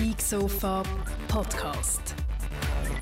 [0.00, 0.82] Geek Sofa
[1.28, 2.14] Podcast.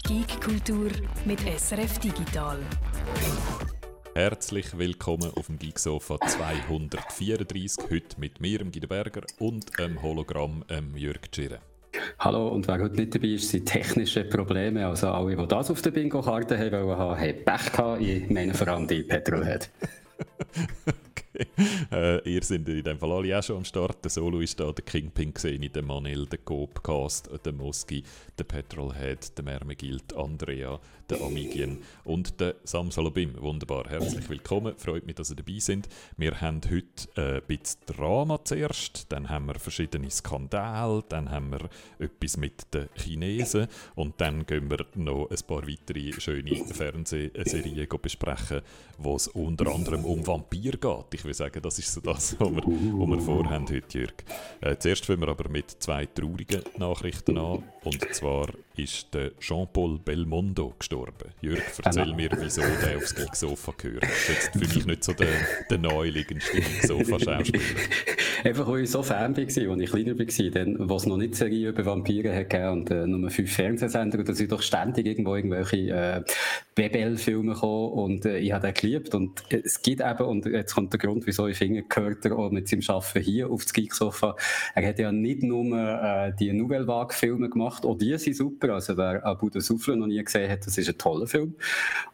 [0.02, 0.90] Geek Kultur
[1.24, 2.58] mit SRF Digital.
[4.16, 7.84] Herzlich willkommen auf dem Geek Sofa 234.
[7.88, 11.60] Heute mit mir, Guido Berger, und dem Hologramm ähm, Jörg Tschirren.
[12.18, 14.84] Hallo, und wer heute nicht dabei ist, sind technische Probleme.
[14.84, 18.02] Also alle, die das auf der Bingo-Karte haben wollen, haben Pech gehabt.
[18.02, 19.70] Ich meine vor allem die Petrolhead.
[21.92, 24.04] äh, ihr seid in dem Fall alle auch schon am Start.
[24.04, 28.02] Der Solo ist da, der Kingpin gesehen, der Manel, der Coopcast, der Moski,
[28.38, 30.80] der Petrolhead, der Mermegild, Andrea,
[31.10, 33.40] der Amigien und der Samsalobim.
[33.40, 34.74] Wunderbar, herzlich willkommen.
[34.76, 35.88] Freut mich, dass ihr dabei sind.
[36.16, 41.50] Wir haben heute äh, ein bisschen Drama zuerst, dann haben wir verschiedene Skandale, dann haben
[41.50, 41.68] wir
[41.98, 48.60] etwas mit den Chinesen und dann gehen wir noch ein paar weitere schöne Fernsehserien besprechen,
[48.98, 51.14] wo es unter anderem um Vampir geht.
[51.14, 54.24] Ich würde sagen, das ist so das, was wir, was wir vorhaben heute, Jürg.
[54.60, 57.62] Äh, zuerst fangen wir aber mit zwei traurigen Nachrichten an.
[57.84, 61.32] Und zwar ist der Jean-Paul Belmondo gestorben.
[61.40, 64.04] Jürg, erzähl mir, wieso der aufs Geeksofa gehört.
[64.04, 65.28] Das ist jetzt für mich nicht so der,
[65.68, 67.62] der neuligendste Geeksofa-Schauspieler.
[68.44, 71.34] Einfach, weil ich so Fan war, als ich kleiner war, dann, wo es noch nicht
[71.34, 75.06] Serie über Vampire hat gegeben und äh, nur fünf Fernsehsender, und da sind doch ständig
[75.06, 76.22] irgendwo irgendwelche äh,
[76.74, 79.14] BBL-Filme gekommen und äh, ich habe den geliebt.
[79.14, 82.50] Und es gibt eben, und jetzt kommt der Grund, wieso ich finde, gehört er auch
[82.50, 84.36] mit seinem Arbeiten hier auf das Geeksofa.
[84.74, 88.67] Er hat ja nicht nur äh, die Nouvelle Vague-Filme gemacht, auch die sind super.
[88.70, 91.54] Also wer Abu Souffle noch nie gesehen hat, das ist ein toller Film.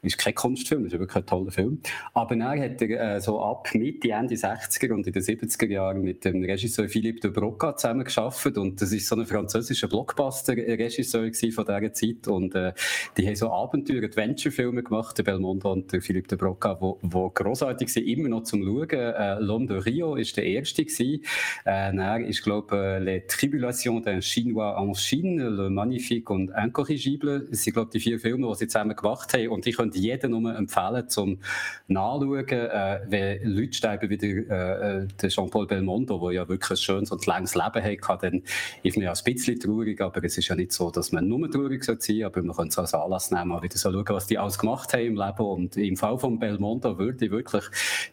[0.02, 1.80] Ist kein Kunstfilm, ist wirklich ein toller Film.
[2.12, 6.02] Aber dann hat er äh, so ab Mitte, Ende 60er und in den 70er Jahren
[6.02, 11.30] mit dem Regisseur Philippe de Broca zusammen geschafft und das ist so ein französischer Blockbuster-Regisseur
[11.52, 12.72] von dieser Zeit und äh,
[13.16, 17.92] die haben so Abenteuer-Adventure-Filme gemacht, der Belmondo und der Philippe de Broca, wo, wo großartig
[17.92, 18.90] sind, immer noch zum Schauen.
[18.90, 21.22] Äh, L'Homme de Rio ist der erste gewesen.
[21.64, 27.46] Äh, dann ist glaube äh, Les Tribulations d'un Chinois en Chine, Le Magnifique und Incorrigible.
[27.48, 30.32] Das sind glaube die vier Filme, die sie zusammen gemacht haben und ich könnte jedem
[30.32, 31.38] nur empfehlen zum
[31.88, 37.24] Nachschauen, äh, wenn Leute sterben wie äh, Jean-Paul Belmondo, der ja wirklich ein schönes und
[37.26, 38.42] langes Leben hatte, dann
[38.82, 41.50] ist man ja ein bisschen traurig, aber es ist ja nicht so, dass man nur
[41.50, 44.26] traurig sein sollte, aber man könnte es als Anlass nehmen, mal wieder so schauen, was
[44.26, 47.64] die alles gemacht haben im Leben und im Fall von Belmondo würde ich wirklich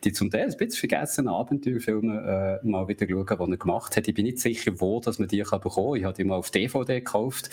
[0.04, 4.08] die zum Teil ein bisschen vergessenen Abenteuerfilme äh, mal wieder schauen, die er gemacht hat.
[4.08, 6.00] Ich bin nicht sicher, wo dass man die kann bekommen kann.
[6.00, 7.50] Ich habe die mal auf DVD gekauft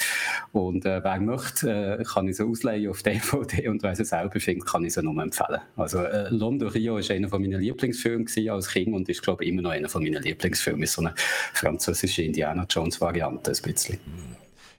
[0.52, 4.38] und äh, wer möchte, äh, kann ich sie ausleihen auf DVD und wer sie selber
[4.40, 5.60] findet, kann ich sie nur empfehlen.
[5.76, 9.62] Also äh, London Rio war einer meiner Lieblingsfilme als Kind und ist glaube ich immer
[9.62, 10.86] noch einer meiner Lieblingsfilme.
[10.86, 11.14] So eine
[11.54, 13.98] französische Indiana Jones Variante ein bisschen.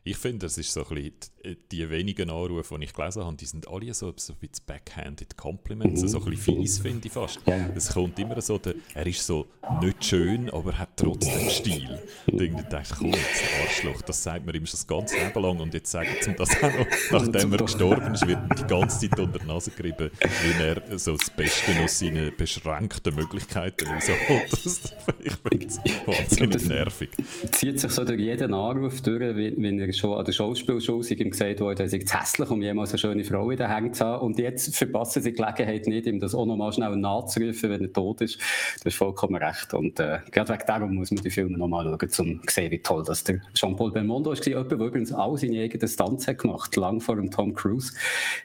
[0.04, 3.36] Ich finde, das ist so ein bisschen äh, die wenigen Anrufe, die ich gelesen habe,
[3.36, 6.08] die sind alle so, so ein bisschen backhanded Compliments, mhm.
[6.08, 7.40] so ein bisschen fies, finde ich fast.
[7.46, 7.70] Ja.
[7.76, 9.48] Es kommt immer so, der, er ist so
[9.82, 12.00] nicht schön, aber hat trotzdem Stil.
[12.28, 15.42] Und irgendwie denke ich, komm jetzt, Arschloch, das sagt mir immer schon das ganze Leben
[15.42, 18.68] lang und jetzt sagen sie ihm das auch noch, nachdem er gestorben ist, wird die
[18.68, 23.86] ganze Zeit unter die Nase gerieben, wie er so das Beste aus seinen beschränkten Möglichkeiten
[23.86, 24.90] rausholt.
[25.24, 27.10] ich finde es wahnsinnig nervig.
[27.52, 31.80] zieht sich so durch jeden Anruf durch, wenn er schon an der Schauspielschule gesagt worden,
[31.80, 34.26] er sei hässlich, um jemals eine schöne Frau in den Hängen zu haben.
[34.26, 37.94] Und jetzt verpassen sie die Gelegenheit nicht, ihm das auch nochmal schnell nachzurufen, wenn er
[37.94, 38.40] tot ist.
[38.76, 39.74] Das ist vollkommen recht.
[39.74, 42.80] Und äh, gerade wegen darum muss man die Filme nochmal schauen, um zu sehen, wie
[42.80, 44.46] toll das der Jean-Paul Belmondo ist.
[44.46, 47.94] Jemand, der übrigens all seine eigenen Stunts hat gemacht Lang vor dem Tom Cruise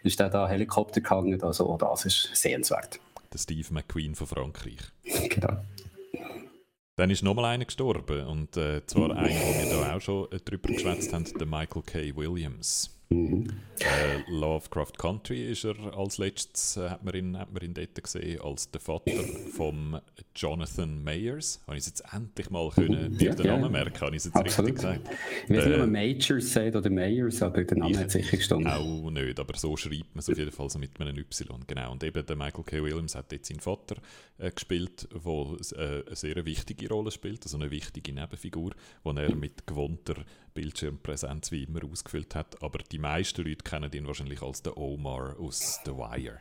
[0.03, 1.43] ist der da Helikopter gehangen.
[1.43, 3.00] Also auch das ist sehenswert.
[3.32, 4.78] Der Steve McQueen von Frankreich.
[5.28, 5.59] genau.
[6.97, 8.27] Dann ist nochmal einer gestorben.
[8.27, 11.82] Und äh, zwar einer, den wir da auch schon äh, drüber geschwätzt haben, der Michael
[11.82, 12.16] K.
[12.16, 12.94] Williams.
[13.10, 13.47] Mhm.
[13.81, 18.03] Äh, Lovecraft Country ist er als letztes, äh, hat, man ihn, hat man ihn dort
[18.03, 19.12] gesehen, als der Vater
[19.56, 20.00] von
[20.34, 21.60] Jonathan Mayers.
[21.66, 23.19] Habe ich es jetzt endlich mal können, mhm.
[23.19, 24.00] ja, den Namen merken?
[24.00, 24.72] Habe ich es jetzt Absolut.
[24.72, 25.16] richtig gesagt?
[25.44, 28.37] Ich weiß nicht, ob man äh, Majors sagt oder Mayers, aber der Name hat sicher
[28.37, 28.69] gestanden.
[28.69, 31.64] Auch nicht, aber so schreibt man es auf jeden Fall so mit einem Y.
[31.66, 31.93] Genau.
[31.93, 32.82] Und eben der Michael K.
[32.82, 33.97] Williams hat jetzt seinen Vater
[34.38, 38.72] äh, gespielt, der äh, eine sehr wichtige Rolle spielt, also eine wichtige Nebenfigur,
[39.03, 40.14] wo er mit gewohnter
[40.54, 42.62] Bildschirmpräsenz wie immer ausgefüllt hat.
[42.62, 46.40] Aber die meisten Leute kennen ihn wahrscheinlich als den Omar aus The Wire.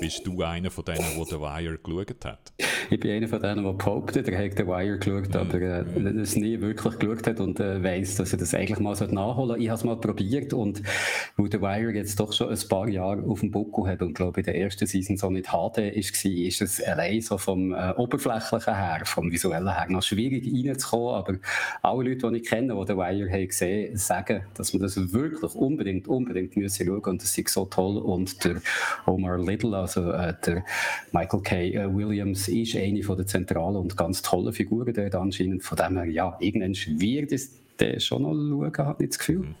[0.00, 2.52] Bist du einer von denen, der The Wire geschaut hat?
[2.90, 5.84] Ich bin einer von denen, der behauptet, er hat The Wire geschaut, aber äh,
[6.20, 9.62] es nie wirklich geschaut hat und äh, weiss, dass er das eigentlich mal nachholen sollte.
[9.62, 10.82] Ich habe es mal probiert und
[11.36, 14.40] weil The Wire jetzt doch schon ein paar Jahre auf dem Buckel hat und glaube
[14.40, 18.74] in der ersten Season so nicht HD war, ist es allein so vom äh, Oberflächlichen
[18.74, 21.34] her, vom Visuellen her noch schwierig reinzukommen, aber
[21.82, 25.54] alle Leute, die ich kenne, die The Wire haben gesehen, sagen, dass man das wirklich
[25.54, 27.98] unbedingt, unbedingt müssen schauen und das ist so toll.
[27.98, 28.60] Und der
[29.06, 30.64] Omar Little, also äh, der
[31.12, 31.56] Michael K.
[31.56, 35.62] Äh, Williams, ist eine von der zentralen und ganz tollen Figuren dort anscheinend.
[35.62, 39.38] Von dem her, ja, irgendwann wird es den schon noch schauen, habe ich das Gefühl.
[39.38, 39.54] Mhm.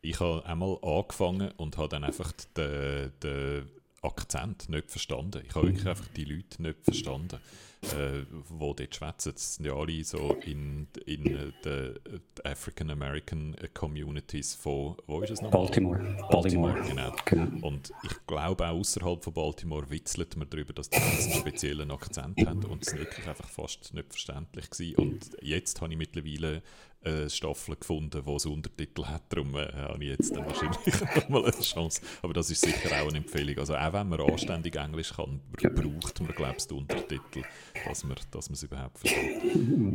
[0.00, 3.62] Ich habe einmal angefangen und habe dann einfach den, den
[4.02, 5.42] Akzent nicht verstanden.
[5.46, 7.38] Ich habe wirklich einfach die Leute nicht verstanden,
[7.82, 9.32] äh, die dort schwätzen.
[9.32, 11.98] Das sind ja alle so in, in äh, den
[12.44, 15.50] African American Communities von, wo ist es noch?
[15.50, 15.98] Baltimore.
[16.30, 17.14] Baltimore, Baltimore.
[17.26, 17.46] Genau.
[17.46, 17.66] genau.
[17.66, 22.46] Und ich glaube auch außerhalb von Baltimore witzelt man darüber, dass die einen speziellen Akzent
[22.46, 25.04] haben und es wirklich einfach fast nicht verständlich war.
[25.04, 26.62] Und jetzt habe ich mittlerweile
[27.04, 29.22] eine Staffel gefunden, die es Untertitel hat.
[29.28, 30.78] Darum äh, habe ich jetzt dann wahrscheinlich
[31.16, 32.00] nochmal eine Chance.
[32.22, 33.58] Aber das ist sicher auch eine Empfehlung.
[33.58, 37.42] Also auch wenn man anständig Englisch kann, braucht man, glaube ich, die Untertitel,
[37.86, 39.40] dass man, dass man es überhaupt versteht.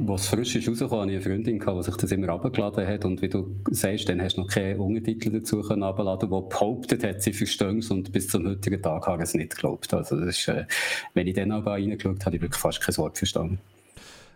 [0.06, 3.22] Was frisch ist rausgekommen, hatte ich eine Freundin, die sich das immer abgeladen hat und
[3.22, 7.22] wie du sagst, dann hast du noch keine Untertitel dazu können abladen, die behauptet hat,
[7.22, 9.94] sie verstehen es und bis zum heutigen Tag habe ich es nicht geglaubt.
[9.94, 10.66] Also das ist, äh,
[11.14, 13.60] wenn ich dann aber reingeschaut habe, habe ich wirklich fast kein Wort verstanden.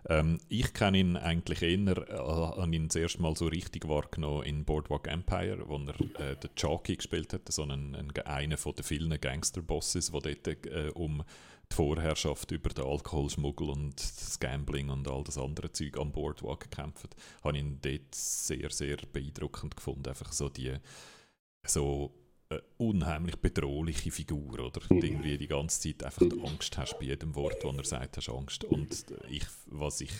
[0.09, 4.43] Ähm, ich kenne ihn eigentlich eher, äh, habe ihn das erste Mal so richtig wahrgenommen
[4.43, 7.95] in Boardwalk Empire, wo er äh, den Chalky gespielt hat, so einen,
[8.25, 11.23] einen, von den vielen Gangster-Bosses, der dort äh, um
[11.71, 16.69] die Vorherrschaft über den Alkoholschmuggel und das Gambling und all das andere Zeug am Boardwalk
[16.69, 17.15] gekämpft.
[17.43, 20.09] Habe ihn dort sehr, sehr beeindruckend gefunden.
[20.09, 20.75] Einfach so die
[21.65, 22.11] so
[22.51, 24.81] eine unheimlich bedrohliche Figur, oder?
[24.89, 28.29] Und irgendwie die ganze Zeit einfach Angst hast bei jedem Wort, das er sagt, hast
[28.29, 28.63] Angst.
[28.65, 30.11] Und ich, was ich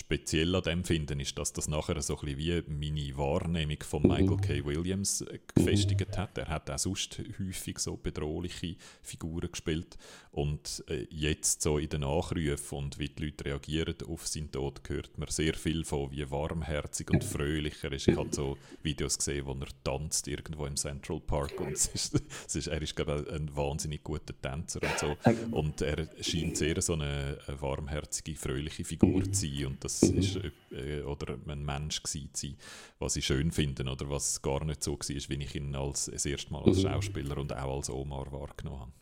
[0.00, 4.02] speziell an dem finden, ist, dass das nachher so ein bisschen wie meine Wahrnehmung von
[4.02, 4.40] Michael mhm.
[4.40, 4.64] K.
[4.64, 6.36] Williams äh, gefestigt hat.
[6.38, 9.98] Er hat auch sonst häufig so bedrohliche Figuren gespielt
[10.32, 14.80] und äh, jetzt so in den Nachrufen und wie die Leute reagieren auf seinen Tod,
[14.88, 18.08] hört man sehr viel von, wie warmherzig und fröhlich er ist.
[18.08, 22.22] Ich habe so Videos gesehen, wo er tanzt irgendwo im Central Park und es ist,
[22.46, 25.16] es ist, er ist glaube ich ein wahnsinnig guter Tänzer und so
[25.50, 30.18] und er scheint sehr so eine, eine warmherzige, fröhliche Figur zu sein und das mhm.
[30.18, 30.38] ist
[30.72, 32.56] äh, oder ein Mensch zu sein,
[32.98, 36.26] was ich schön finde oder was gar nicht so war, wie ich ihn als, das
[36.26, 36.82] erste Mal als mhm.
[36.82, 38.92] Schauspieler und auch als Omar wahrgenommen habe.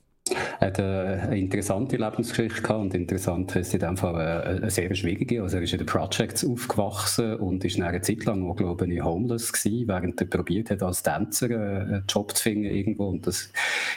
[0.60, 5.42] Er hat eine interessante Lebensgeschichte gehabt und interessant ist in dem Fall eine, sehr schwierige.
[5.42, 9.02] Also er ist in den Projects aufgewachsen und ist eine Zeit lang auch, glaube ich,
[9.02, 13.08] homeless gewesen, während er probiert hat, als Tänzer äh, einen Job zu finden irgendwo.
[13.08, 13.52] Und das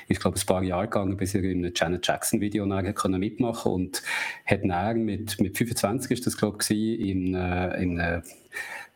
[0.07, 2.93] ist, glaube ich, ein paar Jahre gegangen, bis er in einem Janet Jackson Video mitmachen
[2.95, 4.03] konnte und
[4.45, 7.99] hat dann mit, mit 25 ist das, glaube ich, in, äh, in,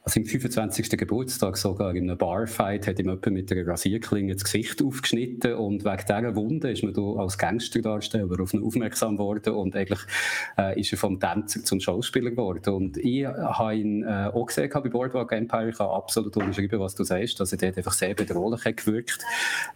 [0.05, 0.91] also im 25.
[0.91, 5.83] Geburtstag sogar in einem Barfight hat ihm jemand mit einer Rasierklinge das Gesicht aufgeschnitten und
[5.83, 10.01] wegen dieser Wunde ist man da als Gangsterdarsteller auf ihn aufmerksam geworden und eigentlich
[10.59, 12.71] äh, ist er vom Tänzer zum Schauspieler geworden.
[12.75, 16.93] Und ich habe ihn äh, auch gesehen bei Boardwalk Empire, ich kann absolut unterschreiben, was
[16.93, 19.23] du sagst, dass er dort einfach sehr bedrohlich hat gewirkt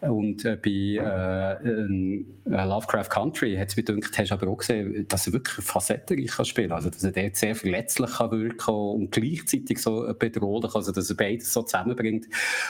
[0.02, 5.26] und äh, bei äh, Lovecraft Country hat es mir gedacht, hast aber auch gesehen, dass
[5.26, 9.80] er wirklich facettenreich spielen kann, also dass er dort sehr verletzlich kann wirken und gleichzeitig
[9.80, 12.28] so bedrohlich, also dass er beides so zusammenbringt.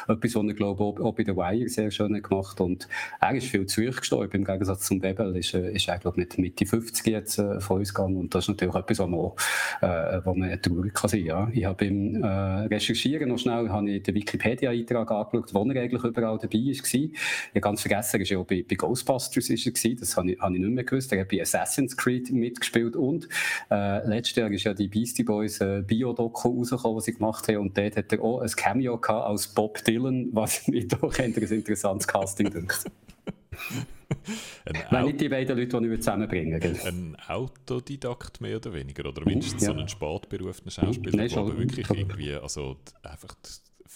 [0.08, 2.88] Etwas, was er, glaube ich, auch bei The Wire sehr schön gemacht und
[3.20, 6.22] er ist viel zu früh gestorben, im Gegensatz zum Bebel ist, äh, ist er, glaube
[6.22, 9.10] ich, mit Mitte 50 jetzt äh, von uns gegangen und das ist natürlich etwas, was
[9.10, 9.32] man,
[9.82, 11.50] äh, wo man traurig kann sein ja.
[11.54, 12.28] Ich habe beim äh,
[12.68, 17.10] Recherchieren noch schnell habe ich den Wikipedia-Eintrag angeschaut, wo er eigentlich überall dabei war.
[17.54, 20.40] Ich ganz vergessen, er war ja bei, bei Ghostbusters ist er gewesen, das habe ich,
[20.40, 21.12] habe ich nicht mehr gewusst.
[21.12, 23.28] Er hat bei Assassin's Creed mitgespielt und
[23.70, 27.48] äh, letztes Jahr ist ja die Beastie Boys äh, Bio-Doku rausgekommen, die sie gemacht gemacht
[27.48, 27.58] haben.
[27.58, 31.34] Und dort hat er auch ein Cameo gehabt als Bob Dylan, was mir doch ein
[31.34, 32.86] interessantes Casting dünkt.
[34.90, 36.80] Wenn nicht die beiden Leute, die ich zusammenbringen würde.
[36.86, 39.68] Ein Autodidakt mehr oder weniger, oder mindestens ja.
[39.68, 43.36] so einen spätberufenen Schauspieler, Nein, der wirklich irgendwie, also einfach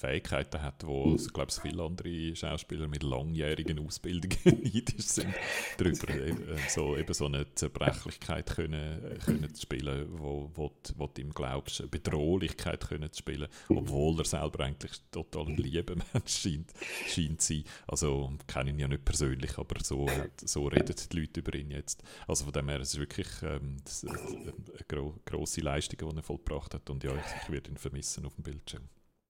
[0.04, 1.28] Fähigkeiten hat, wo mhm.
[1.28, 5.34] glaube ich, viele andere Schauspieler mit langjährigen Ausbildungen neidisch sind,
[5.78, 6.36] darüber äh,
[6.68, 11.80] so, eben so eine Zerbrechlichkeit können, können zu spielen, wo, wo, wo du ihm glaubst,
[11.80, 16.74] eine Bedrohlichkeit können zu spielen, obwohl er selber eigentlich total ein lieber Mensch scheint,
[17.08, 17.64] scheint zu sein.
[17.88, 20.08] Also kenne ihn ja nicht persönlich, aber so,
[20.44, 22.04] so reden die Leute über ihn jetzt.
[22.28, 24.54] Also von dem her, es ist wirklich ähm, eine
[24.88, 28.36] gro grosse Leistung, die er vollbracht hat und ja, ich, ich werde ihn vermissen auf
[28.36, 28.84] dem Bildschirm.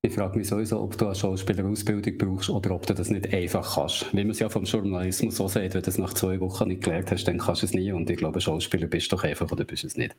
[0.05, 3.75] Ich frage mich sowieso, ob du eine Schauspielerausbildung brauchst oder ob du das nicht einfach
[3.75, 4.11] kannst.
[4.13, 6.83] Wie man es ja vom Journalismus so sagt, wenn du es nach zwei Wochen nicht
[6.83, 7.89] gelernt hast, dann kannst du es nie.
[7.93, 10.13] Und ich glaube, Schauspieler bist du doch einfach oder bist es nicht.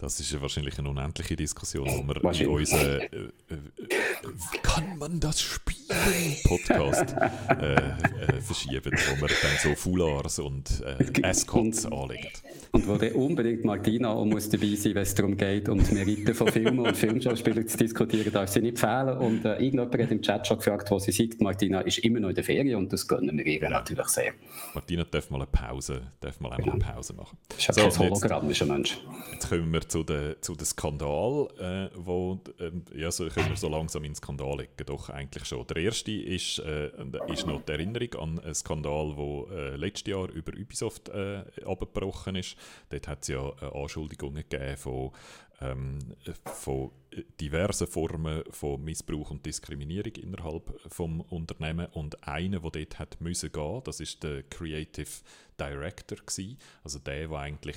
[0.00, 3.58] Das ist ja wahrscheinlich eine unendliche Diskussion, wo wir in unseren äh, äh,
[4.62, 5.80] Kann man das spielen?
[6.44, 7.14] Podcast
[7.48, 12.42] äh, äh, verschieben, wo man dann so Foulards und äh, Escorts anlegt.
[12.72, 15.94] und wo dann unbedingt Martina auch muss dabei sein, wenn es darum geht, um die
[15.94, 19.18] Meriten von Filmen und Filmschauspielern zu diskutieren, darf sie nicht fehlen.
[19.18, 22.30] Und äh, irgendjemand hat im Chat schon gefragt, wo sie sagt, Martina ist immer noch
[22.30, 24.32] in der Ferien und das gönnen wir ihr natürlich sehr.
[24.74, 27.36] Martina darf mal eine Pause, darf mal einmal eine Pause machen.
[27.56, 28.98] Ist ja so, kein hologrammischer Mensch.
[29.32, 33.56] Jetzt kommen wir zu den zu den Skandal, äh, wo, äh, ja, so können wir
[33.56, 35.66] so langsam in den Skandal legen, doch eigentlich schon.
[35.66, 36.90] Der erste ist, äh,
[37.28, 42.36] ist noch die Erinnerung an einen Skandal, der äh, letztes Jahr über Ubisoft äh, abgebrochen
[42.36, 42.56] ist.
[42.88, 45.10] Dort hat es ja äh, Anschuldigungen gegeben von,
[45.60, 45.98] ähm,
[46.44, 46.90] von
[47.40, 53.50] diversen Formen von Missbrauch und Diskriminierung innerhalb vom Unternehmen und einer, der dort hat müssen
[53.50, 55.10] gehen, das ist der Creative
[55.58, 57.76] Director gewesen, also der, der eigentlich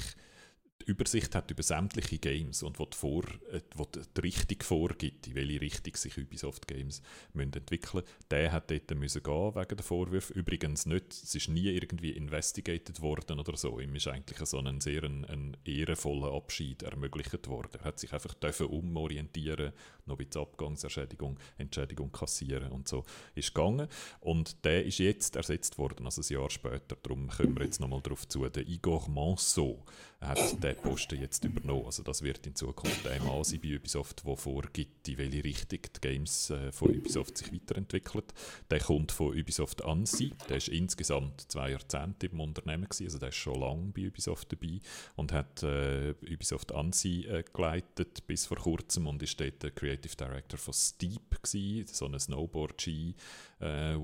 [0.85, 5.27] die Übersicht hat über sämtliche Games und wo die, Vor, äh, wo die Richtung vorgibt,
[5.27, 7.01] in welche Richtung sich Ubisoft Games
[7.33, 10.33] müssen entwickeln müssen, der hat dort müssen gehen wegen der Vorwürfe.
[10.33, 13.79] Übrigens nicht, es ist nie irgendwie investigated worden oder so.
[13.79, 17.79] Ihm ist eigentlich so ein sehr ein, ein ehrenvoller Abschied ermöglicht worden.
[17.79, 19.73] Er hat sich einfach dürfen umorientieren,
[20.05, 23.03] noch ein bisschen Abgangsentschädigung Entschädigung kassieren und so
[23.36, 23.88] ist gegangen.
[24.19, 26.95] Und der ist jetzt ersetzt worden, also ein Jahr später.
[27.01, 28.48] Darum kommen wir jetzt nochmal darauf zu.
[28.50, 29.83] Der Igor Manso
[30.24, 31.86] hat den Posten jetzt übernommen.
[31.86, 35.79] Also das wird in Zukunft der Mann sein bei Ubisoft, der vorgibt, in welche Richtung
[35.95, 38.24] die Games äh, von Ubisoft sich weiterentwickeln.
[38.69, 40.33] Der kommt von Ubisoft Ansi.
[40.50, 44.51] Der ist insgesamt zwei Jahrzehnte im Unternehmen gewesen, also der ist schon lange bei Ubisoft
[44.51, 44.79] dabei
[45.15, 50.15] und hat äh, Ubisoft Ansi äh, geleitet bis vor kurzem und ist dort der Creative
[50.15, 53.15] Director von Steep gewesen, so eine Snowboard-Ski
[53.59, 53.95] äh,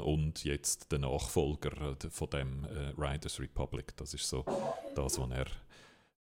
[0.00, 3.96] und jetzt der Nachfolger äh, von dem äh, Riders Republic.
[3.96, 4.44] Das ist so
[4.94, 5.46] das, was er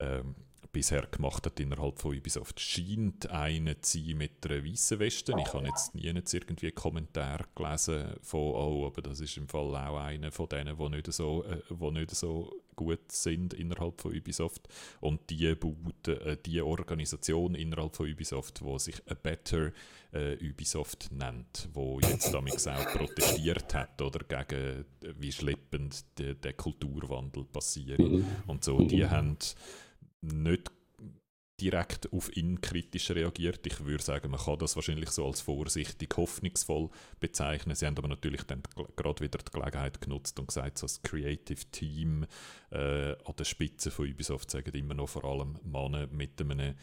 [0.01, 0.35] ähm,
[0.73, 2.61] bisher gemacht hat innerhalb von Ubisoft.
[2.61, 5.35] Scheint eine zu sein mit einer weißen Weste.
[5.39, 9.75] Ich habe jetzt nie irgendwie einen Kommentar gelesen von, oh, aber das ist im Fall
[9.75, 14.69] auch einer von denen, die nicht so, äh, nicht so gut sind innerhalb von Ubisoft.
[15.01, 19.73] Und die, Bude, äh, die Organisation innerhalb von Ubisoft, die sich A Better
[20.13, 26.35] äh, Ubisoft nennt, wo jetzt damals auch protestiert hat oder gegen äh, wie schleppend der,
[26.35, 28.25] der Kulturwandel passiert mhm.
[28.47, 28.81] und so.
[28.81, 29.11] Die mhm.
[29.11, 29.39] haben
[30.33, 30.71] nicht
[31.61, 33.67] direkt auf ihn kritisch reagiert.
[33.67, 37.77] Ich würde sagen, man kann das wahrscheinlich so als vorsichtig hoffnungsvoll bezeichnen.
[37.77, 38.63] Sie haben aber natürlich dann
[38.97, 42.27] gerade wieder die Gelegenheit genutzt und gesagt, so das Creative Team
[42.71, 46.75] äh, an der Spitze von Ubisoft sagen immer noch vor allem Männer mit einem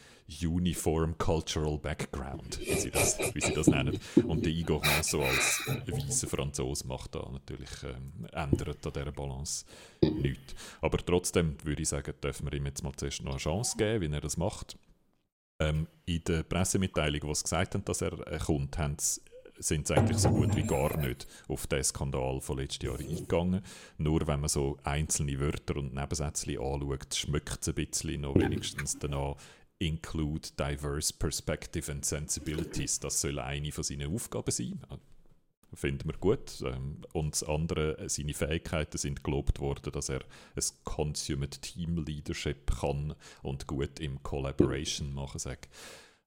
[0.41, 3.99] Uniform Cultural Background, wie sie das, wie sie das nennen.
[4.25, 9.65] Und der Igor so als weißer Franzose macht da natürlich, ähm, ändert an dieser Balance
[10.01, 10.55] nichts.
[10.79, 14.11] Aber trotzdem würde ich sagen, dürfen wir ihm jetzt mal zuerst noch eine Chance geben,
[14.11, 14.70] wie er das macht.
[15.61, 19.21] Ähm, in der Pressemitteilung, wo gesagt haben, dass er äh, kommt, haben sie
[19.61, 23.61] sind sie eigentlich so gut wie gar nicht auf den Skandal von letzten Jahr eingegangen.
[23.97, 28.97] Nur wenn man so einzelne Wörter und Nebensätze anschaut, schmeckt es ein bisschen noch wenigstens
[28.97, 29.35] danach.
[29.77, 32.99] Include diverse perspective and sensibilities.
[32.99, 34.79] Das soll eine von seinen Aufgaben sein.
[35.73, 36.61] Finden wir gut.
[36.65, 40.21] Ähm, und das andere, äh, seine Fähigkeiten sind gelobt worden, dass er
[40.55, 45.69] ein Consummate Team Leadership kann und gut im Collaboration machen sagt.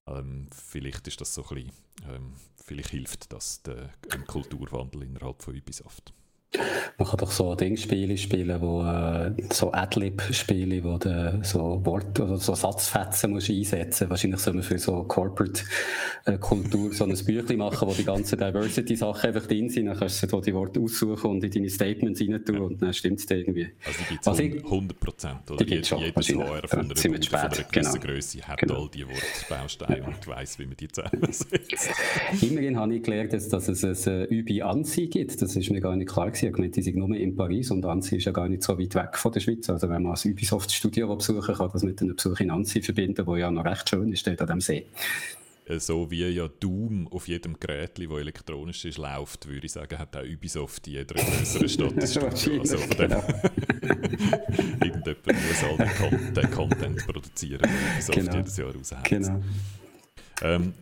[0.06, 1.72] Ähm, vielleicht ist das so ein bisschen,
[2.08, 6.14] ähm, vielleicht hilft das dem Kulturwandel innerhalb von Ubisoft.
[6.98, 12.36] Man kann doch so Dingspiele spielen, wo, äh, so Adlib-Spiele, wo du so Wort- oder
[12.36, 17.88] so Satzfetzen musst einsetzen Wahrscheinlich soll man für so Corporate-Kultur äh, so ein Büchlein machen,
[17.88, 19.86] wo die ganzen Diversity-Sachen einfach drin sind.
[19.86, 22.60] Dann kannst du die Worte aussuchen und in deine Statements rein tun ja.
[22.62, 23.68] und dann stimmt es irgendwie.
[23.84, 25.50] Also die gibt es 100 Prozent.
[25.50, 25.64] Oder?
[25.64, 27.92] Die gibt's schon, jedes HR von, einer, von, von einer gewissen genau.
[28.04, 28.82] Größe hat genau.
[28.82, 31.48] all die Wortbausteine und weiss, wie man die zusammensetzt.
[32.42, 35.40] Immerhin habe ich gelernt, dass es ein Übi Ansi gibt.
[35.40, 36.43] Das ist mir gar nicht klar gewesen.
[36.48, 38.94] Ich gemeint, die sind nur in Paris und Annecy ist ja gar nicht so weit
[38.94, 39.68] weg von der Schweiz.
[39.70, 43.36] Also wenn man ein Ubisoft-Studio besuchen kann, das mit einem Besuch in Annecy verbinden, wo
[43.36, 44.86] ja noch recht schön ist, dort an dem See.
[45.66, 49.98] Äh, so wie ja Doom auf jedem Gerät, das elektronisch ist, läuft, würde ich sagen,
[49.98, 52.60] hat auch Ubisoft in jeder größeren Stadt ein Studio.
[52.60, 53.22] Also von dem genau.
[54.84, 58.36] Irgendjemand muss all den, den Content produzieren, den Ubisoft genau.
[58.36, 59.04] jedes Jahr raushaut.
[59.04, 59.40] Genau.
[60.42, 60.74] Ähm,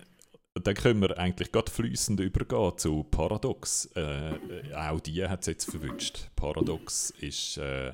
[0.54, 3.86] dann können wir eigentlich gerade fließend übergehen zu Paradox.
[3.94, 6.28] Äh, auch die hat es jetzt verwünscht.
[6.36, 7.92] Paradox ist äh, äh,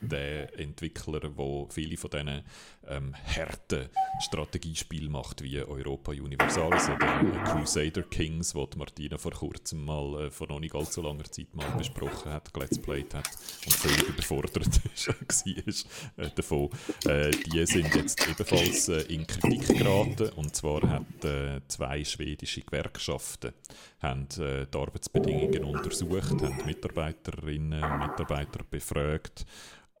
[0.00, 2.42] der Entwickler, der viele von diesen
[2.88, 3.88] ähm, harten
[4.20, 10.48] Strategiespielen macht, wie Europa Universalis oder Crusader Kings, wo Martina vor kurzem mal, äh, vor
[10.48, 13.28] noch nicht allzu langer Zeit mal besprochen hat, Let's Played hat
[13.66, 14.56] und völlig überfordert
[15.06, 16.70] war äh, davon.
[17.06, 22.62] Äh, die sind jetzt ebenfalls äh, in Kritik geraten und zwar hat äh, zwei schwedische
[22.62, 23.52] Gewerkschaften
[24.00, 29.46] haben, äh, die Arbeitsbedingungen untersucht, haben Mitarbeiterinnen und Mitarbeiter befragt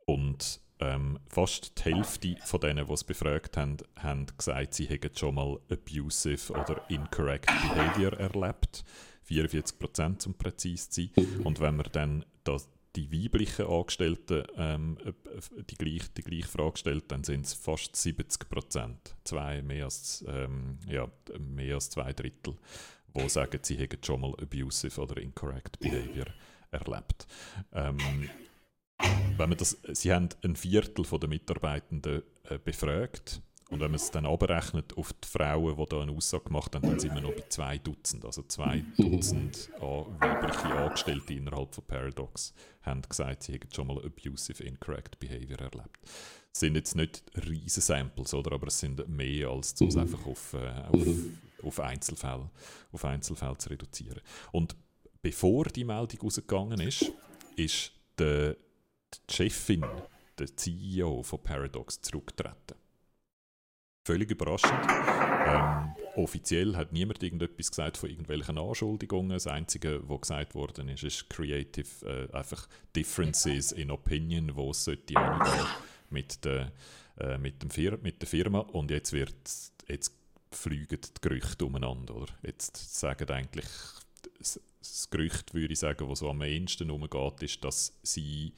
[0.06, 5.16] und ähm, fast die Hälfte von denen, die es befragt haben, haben gesagt, sie hätten
[5.16, 8.84] schon mal abusive oder incorrect behavior erlebt.
[9.28, 11.40] 44% zum präzise zu sein.
[11.44, 14.98] Und wenn man dann das, die weiblichen Angestellten ähm,
[15.70, 18.94] die, gleiche, die gleiche Frage stellt, dann sind es fast 70%
[19.24, 21.08] Zwei, mehr, als, ähm, ja,
[21.38, 22.56] mehr als zwei Drittel,
[23.14, 26.26] die sagen, sie hätten schon mal abusive oder incorrect behavior
[26.72, 27.26] erlebt.
[27.72, 27.98] Ähm,
[29.36, 33.40] wenn man das, sie haben ein Viertel der Mitarbeitenden äh, befragt
[33.70, 36.88] und wenn man es dann abrechnet auf die Frauen, die da eine Aussage gemacht haben,
[36.88, 38.24] dann sind wir noch bei zwei Dutzend.
[38.24, 42.52] Also zwei Dutzend weibliche Angestellte innerhalb von Paradox
[42.82, 45.98] haben gesagt, sie hätten schon mal abusive, incorrect behavior erlebt.
[46.52, 48.52] Das sind jetzt nicht riesen Samples, oder?
[48.52, 50.00] aber es sind mehr, als um es mhm.
[50.00, 51.06] einfach auf, äh, auf,
[51.62, 52.50] auf, Einzelfälle,
[52.90, 54.20] auf Einzelfälle zu reduzieren.
[54.50, 54.74] Und
[55.22, 57.12] bevor die Meldung rausgegangen ist,
[57.54, 58.56] ist die,
[59.14, 59.84] die Chefin,
[60.38, 62.76] der CEO von Paradox, zurückgetreten.
[64.06, 64.86] Völlig überraschend.
[65.46, 69.30] Ähm, offiziell hat niemand irgendetwas gesagt von irgendwelchen Anschuldigungen.
[69.30, 74.84] Das Einzige, was gesagt worden ist, ist Creative, äh, einfach Differences in Opinion, wo es
[74.84, 75.14] sollte
[76.10, 76.72] mit der,
[77.18, 78.60] äh, mit, dem Fir mit der Firma.
[78.60, 79.34] Und jetzt wird
[79.88, 80.14] jetzt
[80.50, 82.16] fliegen die Gerüchte umeinander.
[82.16, 82.32] Oder?
[82.42, 83.66] Jetzt sagen eigentlich
[84.38, 88.54] das, das Gerücht, würde ich sagen, was so am ehesten umgeht, ist, dass sie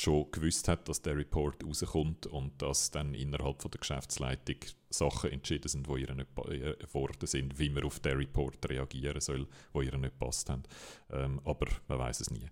[0.00, 4.56] schon gewusst hat, dass der Report rauskommt und dass dann innerhalb von der Geschäftsleitung
[4.92, 9.46] Sachen entschieden sind, die ihr nicht geworden sind, wie man auf den Report reagieren soll,
[9.72, 10.62] wo ihr nicht passt haben.
[11.10, 12.46] Ähm, aber man weiß es nie.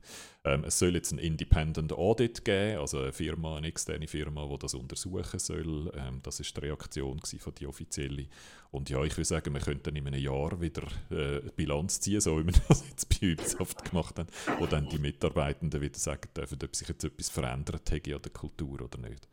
[0.45, 4.59] Ähm, es soll jetzt ein Independent Audit geben, also eine Firma, eine externe Firma, die
[4.59, 5.93] das untersuchen soll.
[5.95, 8.27] Ähm, das ist die Reaktion von die offizielle.
[8.71, 12.39] Und ja, ich würde sagen, wir könnten in einem Jahr wieder äh, Bilanz ziehen, so
[12.39, 14.29] wie wir das jetzt bei Ubisoft gemacht haben,
[14.59, 18.33] wo dann die Mitarbeitenden wieder sagen dürfen, ob sich jetzt etwas verändert hat an der
[18.33, 19.29] Kultur oder nicht.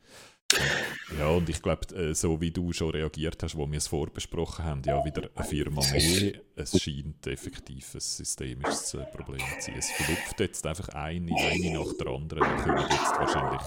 [1.18, 4.66] Ja, und ich glaube, äh, so wie du schon reagiert hast, wo wir es vorbesprochen
[4.66, 9.75] haben, ja, wieder eine Firma mehr, es scheint effektiv ein systemisches äh, Problem zu sein.
[9.77, 13.62] Es verlupft jetzt einfach eine, eine nach der anderen, die kommen jetzt wahrscheinlich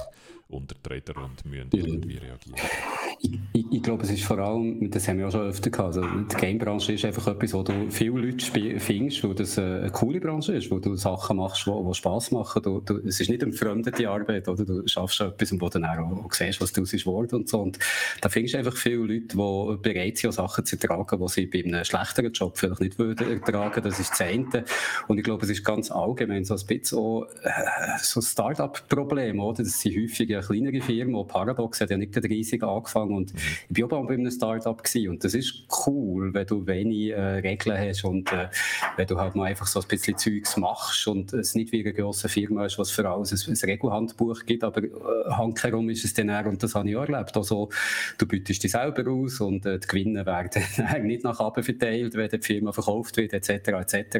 [0.50, 2.56] unter die Räder und müssen irgendwie reagieren.
[3.20, 5.96] Ich, ich, ich, glaube, es ist vor allem, das haben wir auch schon öfter gehabt,
[5.96, 10.20] also die Game-Branche ist einfach etwas, wo du viele Leute findest, wo das eine coole
[10.20, 12.62] Branche ist, wo du Sachen machst, die, die Spass machen.
[12.62, 14.64] Du, du, es ist nicht eine fremde Arbeit, oder?
[14.64, 17.60] du schaffst etwas, wo du dann auch, auch siehst, was daraus ist geworden und so.
[17.60, 17.78] Und
[18.20, 21.64] da findest du einfach viele Leute, die bereit sind, Sachen zu tragen, die sie bei
[21.64, 23.82] einem schlechteren Job vielleicht nicht würden ertragen.
[23.82, 24.64] Das ist das eine.
[25.08, 27.50] Und ich glaube, es ist ganz allgemein so ein bisschen auch, äh,
[28.00, 29.62] so ein Start-up-Problem, oder?
[29.62, 33.40] Das sind häufig kleinere Firmen, auch Paradox hat ja nicht riesig angefangen und mhm.
[33.74, 37.78] ich war auch bei einem Start-up und das ist cool, wenn du wenig äh, Regeln
[37.78, 38.48] hast und äh,
[38.96, 41.92] wenn du halt mal einfach so ein bisschen Zeugs machst und es nicht wie eine
[41.92, 44.88] grosse Firma ist, was für alles ein, ein Regelhandbuch gibt, aber äh,
[45.30, 47.68] handherum ist es dann auch, und das habe ich auch erlebt, also
[48.18, 50.62] du bietest dich selber aus und äh, die Gewinne werden
[51.06, 54.18] nicht nach oben verteilt, wenn die Firma verkauft wird, etc., etc.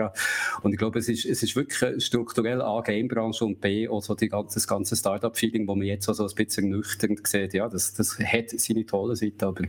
[0.62, 4.28] Und ich glaube, es ist, es ist wirklich strukturell A, Gamebranche und B, also die
[4.28, 8.18] ganze, das ganze Startup-Feeling, wo man jetzt so ein bisschen nüchtern sieht, ja, das, das
[8.18, 9.64] hat seine tolle Seite, aber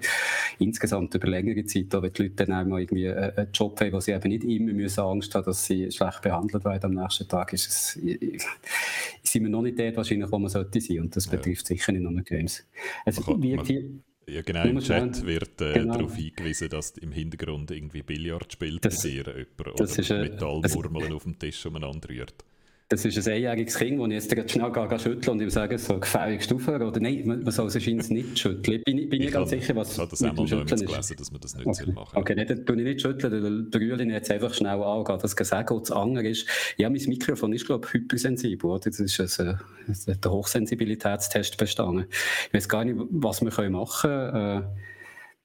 [0.59, 3.99] insgesamt über längere Zeit, wenn die Leute dann auch mal irgendwie einen Job haben, wo
[3.99, 7.53] sie eben nicht immer müssen Angst haben, dass sie schlecht behandelt werden am nächsten Tag,
[7.53, 7.99] ist es,
[9.23, 11.31] sind wir noch nicht dort wahrscheinlich, wo man sollte sein und das ja.
[11.31, 12.65] betrifft sicher nicht nur Games.
[13.05, 15.95] Also, man, wie, man, ja, genau, im Chat wird äh, genau.
[15.95, 21.13] darauf hingewiesen, dass im Hintergrund irgendwie Billard spielt das, bei dir jemand oder ist, Metallmurmeln
[21.13, 22.45] auf dem Tisch umeinander rührt.
[22.91, 25.77] Das ist ein einjähriges Kind, das ich jetzt gerade schnell gehe, schütteln und ihm sage,
[25.77, 26.81] so gefährlich aufhören.
[26.81, 28.81] Oder nein, man soll es anscheinend nicht schütteln.
[28.83, 31.65] Bin, bin ich, ich ganz sicher, was das einmal noch gelesen, dass man das nicht
[31.65, 31.89] okay.
[31.93, 35.05] machen Okay, nein, dann tue ich nicht schütteln, dann brülle ich jetzt einfach schnell an,
[35.05, 35.73] das sagen.
[35.73, 38.69] Und das andere ist, ja, mein Mikrofon ist, glaube ich, hypersensibel.
[38.69, 38.89] Oder?
[38.89, 42.07] Das ist ein, ein, ein Hochsensibilitätstest bestanden.
[42.47, 44.63] Ich weiß gar nicht, was wir machen können.
[44.63, 44.90] Äh,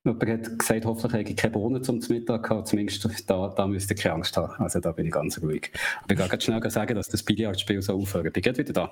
[0.06, 2.68] Jemand hat gesagt, hoffentlich habe ich keine Bohnen zum Mittag gehabt.
[2.68, 4.54] Zumindest da, da müsst ihr keine Angst haben.
[4.62, 5.70] Also da bin ich ganz ruhig.
[6.02, 8.36] Aber ich kann ganz schnell sagen, dass das Billardspiel so aufhört.
[8.36, 8.90] Ich bin wieder da.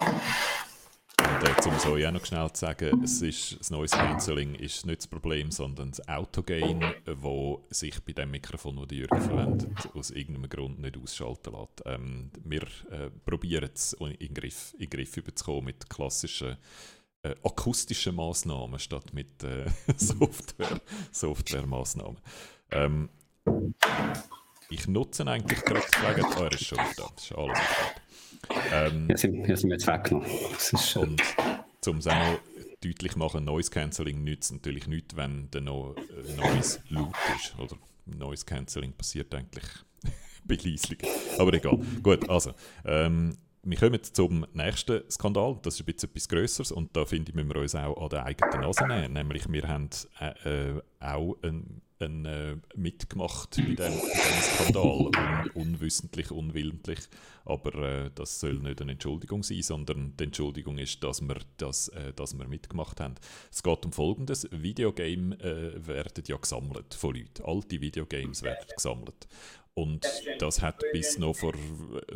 [1.18, 4.84] Und äh, um so ja noch schnell zu sagen, es ist, das Noise Cancelling ist
[4.84, 7.16] nicht das Problem, sondern das Autogain, das
[7.70, 11.82] sich bei dem Mikrofon, das Jürgen verwendet, aus irgendeinem Grund nicht ausschalten lässt.
[11.86, 16.56] Ähm, wir äh, probieren es in den Griff, in Griff überzukommen mit klassischen
[17.24, 22.18] äh, akustische Maßnahmen statt mit äh, Software, Software-Maßnahmen.
[22.70, 23.08] Ähm,
[24.70, 27.58] ich nutze eigentlich gerade die Frage, oh, ist schon da, das ist alles
[28.72, 30.28] ähm, ja, sind, ja, sind wir jetzt weggenommen.
[30.28, 32.38] Und um es auch
[32.82, 37.58] deutlich machen, Noise Cancelling nützt natürlich nicht, wenn der no äh, Noise laut ist.
[37.58, 39.64] Oder Noise Cancelling passiert eigentlich
[40.44, 40.98] bei Leisling.
[41.38, 41.78] Aber egal.
[42.02, 42.52] Gut, also.
[42.84, 45.58] Ähm, wir kommen zum nächsten Skandal.
[45.62, 48.08] Das ist ein bisschen etwas Größeres und da finde ich, müssen wir uns auch an
[48.10, 49.12] der eigenen Nase nehmen.
[49.12, 54.00] Nämlich, wir haben äh, äh, auch ein, ein, äh, mitgemacht bei diesem
[54.42, 55.06] Skandal.
[55.06, 56.98] Un, unwissentlich, unwillentlich.
[57.44, 61.88] Aber äh, das soll nicht eine Entschuldigung sein, sondern die Entschuldigung ist, dass wir, das,
[61.88, 63.14] äh, dass wir mitgemacht haben.
[63.50, 64.48] Es geht um Folgendes.
[64.50, 67.44] Videogame äh, werden ja gesammelt von Leuten.
[67.44, 69.28] Alte Videogames werden gesammelt.
[69.74, 70.06] Und
[70.38, 71.54] das hat bis noch vor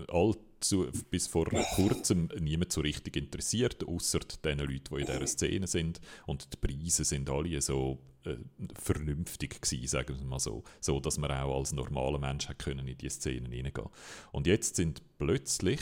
[0.06, 5.66] allzu, bis vor kurzem niemand so richtig interessiert, außer den Leuten, die in dieser Szene
[5.66, 6.00] sind.
[6.26, 8.36] Und die Preise sind alle so äh,
[8.80, 10.64] vernünftig gewesen, sagen wir mal so.
[10.80, 13.88] So, dass man auch als normaler Mensch können in diese Szenen hineingehen
[14.32, 15.80] Und jetzt sind plötzlich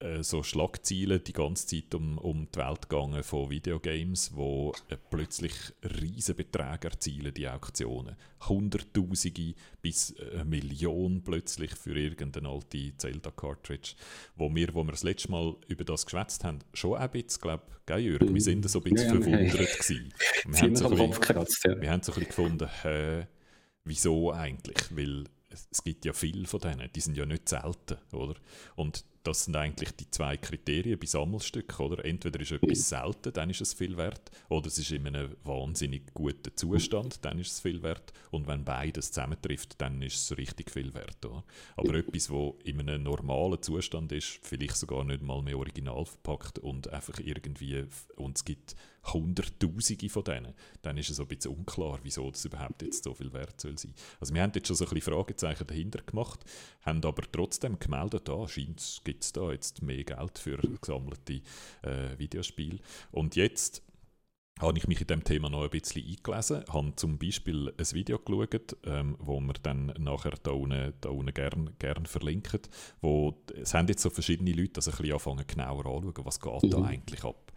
[0.00, 4.96] äh, so Schlagzeilen die ganze Zeit um, um die Welt gegangen von Videogames, wo äh,
[4.96, 5.52] plötzlich
[6.00, 8.16] riesige Beträge erzielen, die Auktionen.
[8.48, 13.94] Hunderttausende bis äh, eine Million plötzlich für irgendeine alte Zelda-Cartridge.
[14.36, 17.64] Wo wir, wo wir das letzte Mal über das geschwätzt haben, schon ein bisschen, glaube
[17.88, 18.34] ich, Jürg?
[18.34, 20.14] Wir sind so ein bisschen ja, verwundert gewesen.
[20.46, 21.80] Wir haben, so ein bisschen, ja.
[21.80, 23.26] wir haben so ein bisschen gefunden, hä,
[23.84, 24.96] wieso eigentlich?
[24.96, 25.24] Weil
[25.70, 28.34] es gibt ja viele von denen, die sind ja nicht selten, oder?
[28.76, 32.04] Und das sind eigentlich die zwei Kriterien bei Sammelstücken, oder?
[32.04, 36.14] Entweder ist etwas selten, dann ist es viel wert, oder es ist in einem wahnsinnig
[36.14, 38.12] guten Zustand, dann ist es viel wert.
[38.30, 41.44] Und wenn beides zusammentrifft, dann ist es richtig viel wert, oder?
[41.76, 46.58] Aber etwas, wo in einem normalen Zustand ist, vielleicht sogar nicht mal mehr original verpackt
[46.58, 47.84] und einfach irgendwie,
[48.16, 48.74] und es gibt
[49.04, 53.32] Hunderttausende von denen, dann ist es ein bisschen unklar, wieso das überhaupt jetzt so viel
[53.32, 53.94] wert soll sein.
[54.20, 56.44] Also wir haben jetzt schon so ein bisschen Fragezeichen dahinter gemacht,
[56.82, 61.40] haben aber trotzdem gemeldet, da ah, scheint gibt es da jetzt mehr Geld für gesammelte
[61.82, 62.78] äh, Videospiele.
[63.10, 63.82] Und jetzt
[64.60, 68.18] habe ich mich in dem Thema noch ein bisschen eingelesen, habe zum Beispiel ein Video
[68.18, 72.60] geschaut, ähm, wo wir dann nachher da unten, da unten gern, gern verlinken,
[73.00, 76.62] wo es haben jetzt so verschiedene Leute das ein bisschen anfangen genauer anzuschauen, was geht
[76.62, 76.70] mhm.
[76.70, 77.52] da eigentlich ab.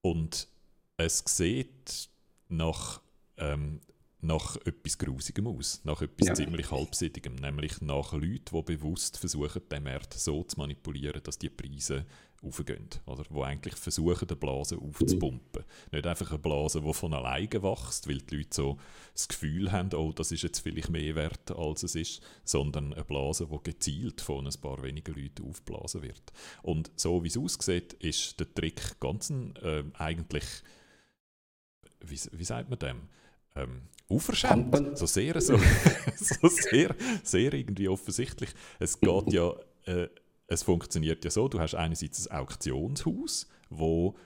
[0.00, 0.48] Und
[0.96, 2.08] es sieht
[2.48, 3.00] nach,
[3.36, 3.80] ähm,
[4.20, 6.34] nach etwas Grusigem aus, nach etwas ja.
[6.34, 11.50] ziemlich Halbsittigem, nämlich nach Leuten, die bewusst versuchen, den Markt so zu manipulieren, dass die
[11.50, 12.06] Preise
[12.42, 13.24] aufgehen, oder?
[13.24, 15.62] Die eigentlich versuchen, eine Blase aufzupumpen.
[15.62, 15.96] Mhm.
[15.96, 18.78] Nicht einfach eine Blase, die von alleine wächst, weil die Leute so
[19.12, 23.04] das Gefühl haben, oh, das ist jetzt vielleicht mehr wert, als es ist, sondern eine
[23.04, 26.32] Blase, die gezielt von ein paar wenigen Leuten aufblasen wird.
[26.62, 30.44] Und so wie es aussieht, ist der Trick ganz äh, eigentlich
[32.00, 33.08] wie, wie sagt man dem?
[33.54, 34.96] Ähm, Uverschämt.
[34.96, 35.58] So sehr, so,
[36.16, 38.50] so sehr, sehr irgendwie offensichtlich.
[38.78, 39.52] Es geht ja,
[39.84, 40.08] äh,
[40.46, 44.16] es funktioniert ja so, du hast einerseits ein Auktionshaus, wo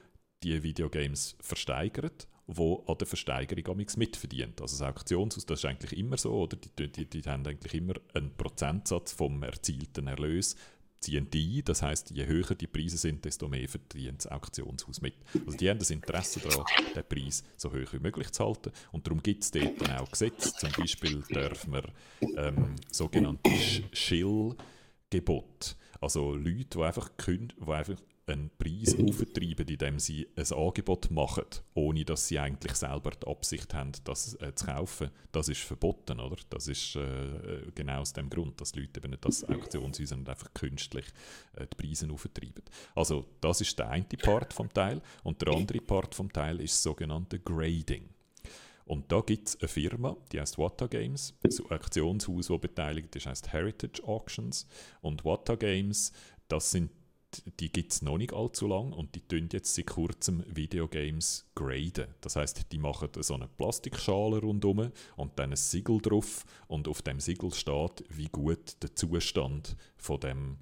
[0.43, 4.61] die Videogames versteigert, wo an der Versteigerung mitverdient.
[4.61, 6.57] Also das Auktionshaus, das ist eigentlich immer so, oder?
[6.57, 10.57] Die, die, die haben eigentlich immer einen Prozentsatz vom erzielten Erlös
[11.01, 11.63] ziehen die.
[11.63, 15.15] Das heißt, je höher die Preise sind, desto mehr verdient das Auktionshaus mit.
[15.47, 18.71] Also die haben das Interesse daran, den Preis so hoch wie möglich zu halten.
[18.93, 20.53] Und darum gibt es dort dann auch Gesetze.
[20.55, 21.85] Zum Beispiel dürfen wir
[22.37, 23.51] ähm, sogenannte
[23.93, 27.97] Schill-Gebote, also Leute, die einfach, können, die einfach
[28.31, 33.75] einen Preis auftreiben, indem sie ein Angebot machen, ohne dass sie eigentlich selber die Absicht
[33.75, 35.11] haben, das äh, zu kaufen.
[35.33, 36.37] Das ist verboten, oder?
[36.49, 40.53] Das ist äh, genau aus dem Grund, dass Leute eben nicht das Auktionshäuser und einfach
[40.55, 41.07] künstlich
[41.55, 42.65] äh, die Preise auftreiben.
[42.95, 46.75] Also das ist der eine Part vom Teil und der andere Part vom Teil ist
[46.75, 48.09] das sogenannte Grading.
[48.91, 53.27] Und da gibt es eine Firma, die heißt Wata Games, ein Auktionshaus, das beteiligt ist,
[53.27, 54.67] heißt Heritage Auctions.
[55.01, 56.13] Und Wata Games,
[56.49, 56.91] das sind
[57.61, 62.15] die gibt es noch nicht allzu lang und die tun jetzt seit kurzem Videogames graden.
[62.21, 67.03] Das heißt, die machen so eine Plastikschale rundum und dann ein Siegel drauf und auf
[67.03, 70.59] dem Siegel steht, wie gut der Zustand von dem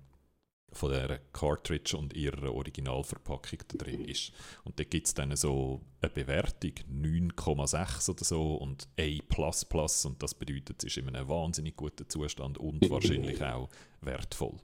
[0.72, 4.33] von der Cartridge und ihrer Originalverpackung da drin ist.
[4.64, 10.35] Und da gibt es dann so eine Bewertung, 9,6 oder so und A++, und das
[10.35, 13.70] bedeutet, es ist in einem wahnsinnig guten Zustand und wahrscheinlich auch
[14.02, 14.57] wertvoll.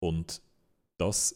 [0.00, 0.42] Und
[0.98, 1.34] dass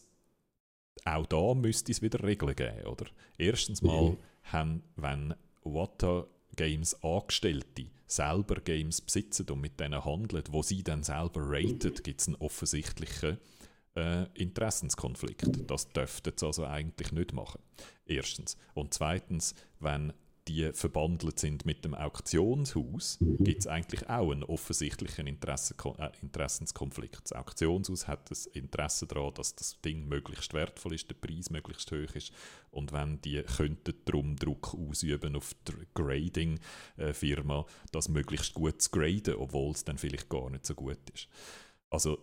[1.05, 3.05] auch da müsste es wieder Regeln geben, oder?
[3.37, 4.17] Erstens mal, mhm.
[4.43, 11.03] haben, wenn Wata Games Angestellte selber Games besitzen und mit denen handeln, wo sie dann
[11.03, 13.39] selber raten, gibt es einen offensichtlichen
[13.95, 15.69] äh, Interessenskonflikt.
[15.69, 17.61] Das dürften sie also eigentlich nicht machen.
[18.05, 18.57] Erstens.
[18.75, 20.13] Und zweitens, wenn
[20.47, 27.21] die verbandelt sind mit dem Auktionshaus, gibt es eigentlich auch einen offensichtlichen Interesse, äh, Interessenskonflikt.
[27.23, 31.91] Das Auktionshaus hat das Interesse daran, dass das Ding möglichst wertvoll ist, der Preis möglichst
[31.91, 32.33] hoch ist
[32.71, 38.91] und wenn die könnten darum Druck ausüben auf die Grading-Firma, äh, das möglichst gut zu
[38.91, 41.27] graden, obwohl es dann vielleicht gar nicht so gut ist.
[41.89, 42.17] Also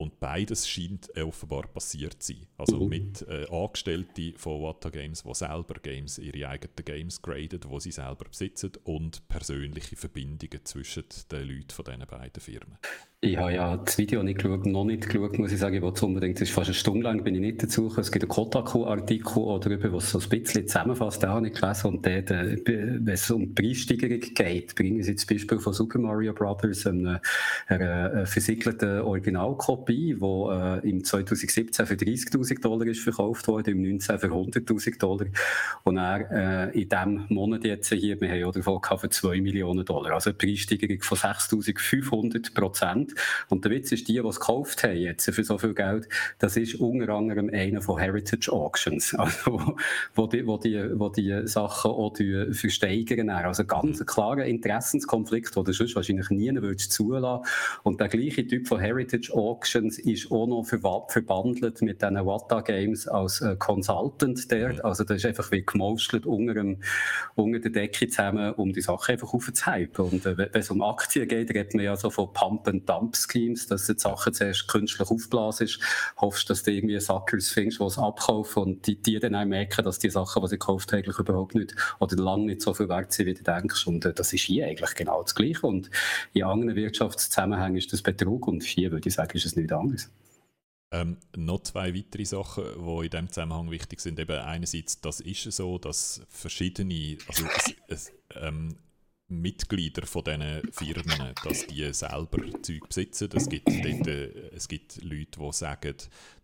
[0.00, 2.46] Und beides scheint offenbar passiert zu sein.
[2.56, 2.88] Also mhm.
[2.88, 7.90] mit äh, Angestellten von Wata Games, die selber Games, ihre eigenen Games graden, die sie
[7.90, 12.78] selber besitzen und persönliche Verbindungen zwischen den Leuten von diesen beiden Firmen.
[13.20, 15.74] Ich habe ja das Video nicht geschaut, noch nicht geschaut, muss ich sagen.
[15.74, 17.92] Ich wollte unbedingt, es ist fast eine Stunde lang, bin ich nicht dazu.
[17.98, 21.88] Es gibt einen Kotaku-Artikel darüber, was so ein bisschen zusammenfasst, den habe ich gelesen.
[21.88, 25.98] Und dort, äh, wenn es um die Preissteigerung geht, bringen sie das Beispiel von Super
[25.98, 27.20] Mario Brothers, einer,
[27.66, 34.16] einer versiegelten Originalkopie, die äh, im 2017 für 30.000 Dollar ist verkauft wurde, im 19
[34.20, 35.26] für 100.000 Dollar.
[35.82, 39.40] Und er äh, in diesem Monat jetzt hier, wir haben ja davon gehabt, für 2
[39.40, 40.12] Millionen Dollar.
[40.12, 43.07] Also eine Preissteigerung von 6.500 Prozent.
[43.08, 43.14] Prozent.
[43.48, 46.56] Und der Witz ist, die, die es gekauft haben jetzt für so viel Geld, das
[46.56, 49.76] ist unter anderem einer von Heritage Auctions, also
[50.14, 52.14] wo, die, wo, die, wo die Sachen auch
[52.52, 53.30] versteigern.
[53.30, 57.46] Also ganz ein klarer Interessenskonflikt, den du sonst wahrscheinlich nie würdest zulassen.
[57.82, 63.06] Und der gleiche Typ von Heritage Auctions ist auch noch verbandelt mit diesen Wata Games
[63.06, 64.76] als äh, Consultant dort.
[64.76, 64.80] Mhm.
[64.82, 66.78] Also das ist einfach wie gemauschelt unter, dem,
[67.34, 70.04] unter der Decke zusammen, um die Sache einfach aufzuhypen.
[70.04, 73.66] Und äh, wenn es um Aktien geht, redet man ja so von Pump and Dump-Schemes,
[73.66, 75.80] dass du die Sachen zuerst künstlich aufblasest,
[76.16, 79.84] hoffst, dass du irgendwie Suckers findest, die es abkaufen und die, die dann auch merken,
[79.84, 82.88] dass die Sachen, die sie gekauft haben, eigentlich überhaupt nicht oder lange nicht so viel
[82.88, 83.86] wert sind, wie du denkst.
[83.86, 85.66] Und äh, das ist hier eigentlich genau das Gleiche.
[85.66, 85.90] Und
[86.32, 90.10] in anderen Wirtschaftszusammenhängen ist das Betrug und hier würde ich sagen, ist es nichts anderes.
[90.90, 94.18] Ähm, noch zwei weitere Sachen, die in diesem Zusammenhang wichtig sind.
[94.18, 98.74] Eben einerseits, das ist so, dass verschiedene, also es, es, ähm,
[99.28, 103.28] Mitglieder von diesen Firmen, dass die selber Zeug besitzen.
[103.34, 105.94] Es gibt, dort, äh, es gibt Leute, die sagen,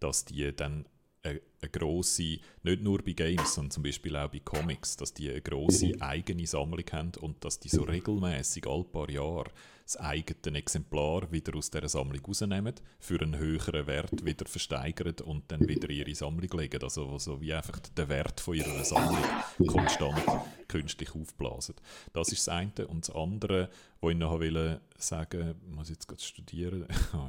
[0.01, 0.85] dass die dann
[1.23, 1.41] eine,
[1.73, 5.93] grosse, nicht nur bei Games, sondern zum Beispiel auch bei Comics, dass die eine grosse
[6.01, 9.51] eigene Sammlung haben und dass die so regelmäßig alle paar Jahre
[9.85, 15.51] das eigene Exemplar wieder aus dieser Sammlung rausnehmen, für einen höheren Wert wieder versteigern und
[15.53, 16.83] dann wieder in ihre Sammlung legen.
[16.83, 19.23] Also so wie einfach den Wert von ihrer Sammlung
[19.67, 20.23] konstant
[20.69, 21.75] künstlich aufblasen.
[22.13, 22.89] Das ist das eine.
[22.89, 23.69] Und das andere,
[24.01, 26.87] was ich noch wollte sagen, muss ich jetzt gerade studieren,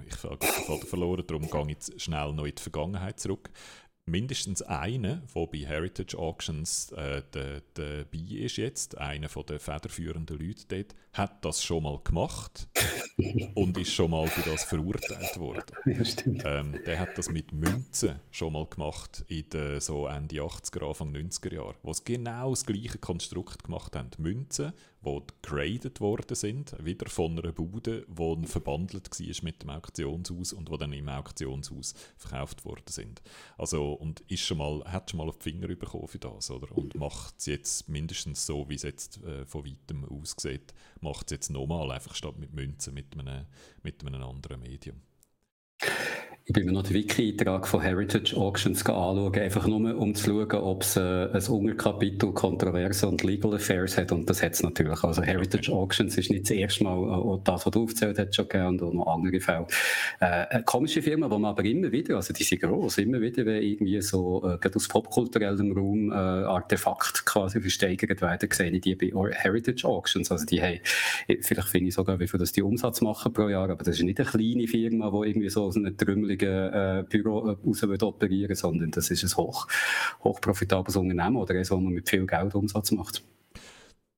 [0.08, 3.50] ich habe gerade verloren, darum gehe ich jetzt schnell noch in die Vergangenheit zurück
[4.06, 10.96] mindestens einer, der bei Heritage Auctions äh, dabei ist jetzt, einer der federführenden Leute dort,
[11.14, 12.68] hat das schon mal gemacht
[13.56, 15.64] und ist schon mal für das verurteilt worden.
[16.26, 20.88] Ja, ähm, der hat das mit Münzen schon mal gemacht in den so Ende 80er,
[20.88, 24.10] Anfang 90er Jahre, wo sie genau das gleiche Konstrukt gemacht haben.
[24.18, 24.74] Münzen,
[25.06, 30.70] die graded worden sind, wieder von einer Bude, die verbandelt war mit dem Auktionshaus und
[30.70, 33.22] die dann im Auktionshaus verkauft worden sind.
[33.58, 36.76] Also, und ist schon mal, hat schon mal auf die Finger bekommen für das, oder?
[36.76, 41.32] Und macht es jetzt mindestens so, wie es jetzt äh, von weitem aussieht, macht es
[41.32, 43.46] jetzt nochmal, einfach statt mit Münzen, mit einem,
[43.84, 45.02] mit einem anderen Medium.
[46.48, 50.62] Ich bin mir noch den Wiki-Eintrag von Heritage Auctions anschauen, einfach nur um zu schauen,
[50.62, 54.12] ob es äh, ein Unterkapitel Kontroverse und Legal Affairs hat.
[54.12, 55.04] Und das hat es natürlich.
[55.04, 58.48] Also Heritage Auctions ist nicht das erste Mal, äh, das, was du aufgezählt hast, schon
[58.48, 59.66] gegeben und noch andere Fälle.
[60.20, 63.44] Äh, eine komische Firma, die man aber immer wieder, also die sind gross, immer wieder,
[63.44, 68.82] wenn irgendwie so, äh, gerade aus popkulturellem Raum, äh, Artefakt quasi versteigert werden, sehe ich
[68.82, 70.30] die bei Heritage Auctions.
[70.30, 70.80] Also die haben,
[71.42, 74.04] vielleicht finde ich sogar, wie viel das die Umsatz machen pro Jahr, aber das ist
[74.04, 78.56] nicht eine kleine Firma, die irgendwie so aus einer Trümmel äh, Büro äh, raus operieren
[78.56, 79.68] sondern das ist ein hoch,
[80.24, 83.24] hochprofitables Unternehmen oder eins, wo man mit viel Geld Umsatz macht.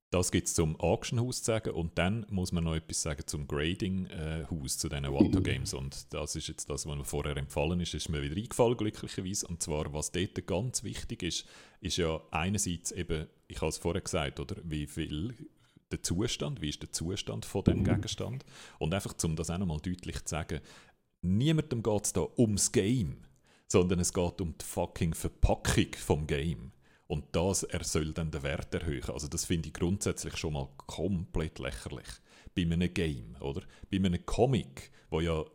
[0.10, 3.46] Das gibt es zum Auction-Haus zu sagen und dann muss man noch etwas sagen zum
[3.46, 7.82] Grading-Haus, äh, zu diesen Watto Games und das ist jetzt das, was mir vorher empfallen
[7.82, 9.46] ist, ist mir wieder eingefallen glücklicherweise.
[9.48, 11.46] Und zwar, was dort ganz wichtig ist,
[11.82, 15.36] ist ja einerseits eben, ich habe es vorher gesagt, oder, wie viel
[15.92, 18.46] der Zustand, wie ist der Zustand von dem Gegenstand?
[18.80, 20.62] Und einfach, um das auch nochmal deutlich zu sagen,
[21.22, 23.18] niemandem geht es da ums Game,
[23.68, 26.72] sondern es geht um die fucking Verpackung vom Game.
[27.08, 29.10] Und das er soll dann den Wert erhöhen.
[29.10, 32.08] Also das finde ich grundsätzlich schon mal komplett lächerlich.
[32.54, 33.62] Bei einem Game, oder?
[33.90, 35.46] Bei einem Comic, wo ja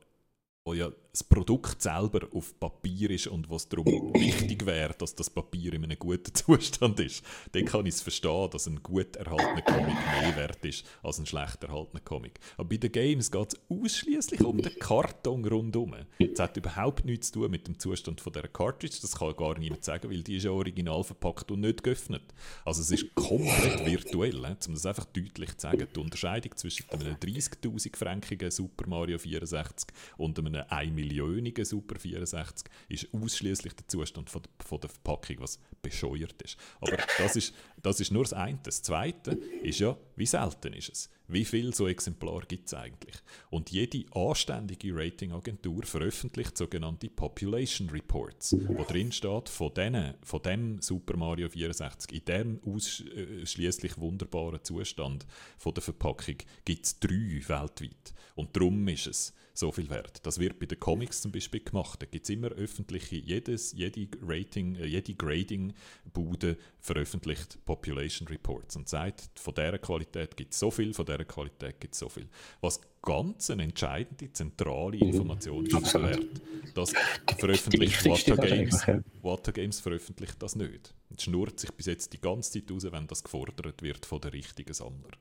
[0.64, 5.28] wo ja das Produkt selber auf Papier ist und was darum wichtig wäre, dass das
[5.28, 7.22] Papier in einem guten Zustand ist,
[7.52, 11.26] dann kann ich es verstehen, dass ein gut erhaltener Comic mehr wert ist als ein
[11.26, 12.40] schlecht erhaltener Comic.
[12.56, 15.94] Aber bei den Games geht es ausschließlich um den Karton rundherum.
[16.18, 19.58] Es hat überhaupt nichts zu tun mit dem Zustand von der Cartridge, das kann gar
[19.58, 22.22] niemand sagen, weil die ist ja original verpackt und nicht geöffnet.
[22.64, 25.86] Also es ist komplett virtuell, um das einfach deutlich zu sagen.
[25.94, 32.70] Die Unterscheidung zwischen einem 30'000 frankigen Super Mario 64 und einem 1 Millionigen Super 64
[32.88, 36.56] ist ausschließlich der Zustand von, von der Verpackung, was bescheuert ist.
[36.80, 38.60] Aber das ist, das ist nur das eine.
[38.62, 41.10] Das zweite ist ja, wie selten ist es?
[41.26, 43.16] Wie viele so Exemplare gibt es eigentlich?
[43.50, 50.82] Und jede anständige Ratingagentur veröffentlicht sogenannte Population Reports, wo drin steht, von, denen, von dem
[50.82, 55.26] Super Mario 64, in dem ausschließlich wunderbaren Zustand
[55.58, 58.14] von der Verpackung, gibt es drei weltweit.
[58.34, 60.24] Und darum ist es so viel wert.
[60.24, 62.00] Das wird bei den Comics zum Beispiel gemacht.
[62.00, 68.88] Da gibt es immer öffentliche, jedes, jede Rating, äh, jede Grading-Bude veröffentlicht Population Reports und
[68.88, 72.28] sagt, von dieser Qualität gibt es so viel, von dieser Qualität gibt es so viel.
[72.60, 75.08] Was ganz eine entscheidende, zentrale mhm.
[75.08, 76.40] Information ist Wert.
[76.74, 76.92] Das
[77.38, 78.86] veröffentlicht Wata Games.
[79.22, 80.94] Wata Games veröffentlicht das nicht.
[81.14, 84.30] Es schnurrt sich bis jetzt die ganze Zeit raus, wenn das gefordert wird von den
[84.30, 85.16] richtigen Sammlern.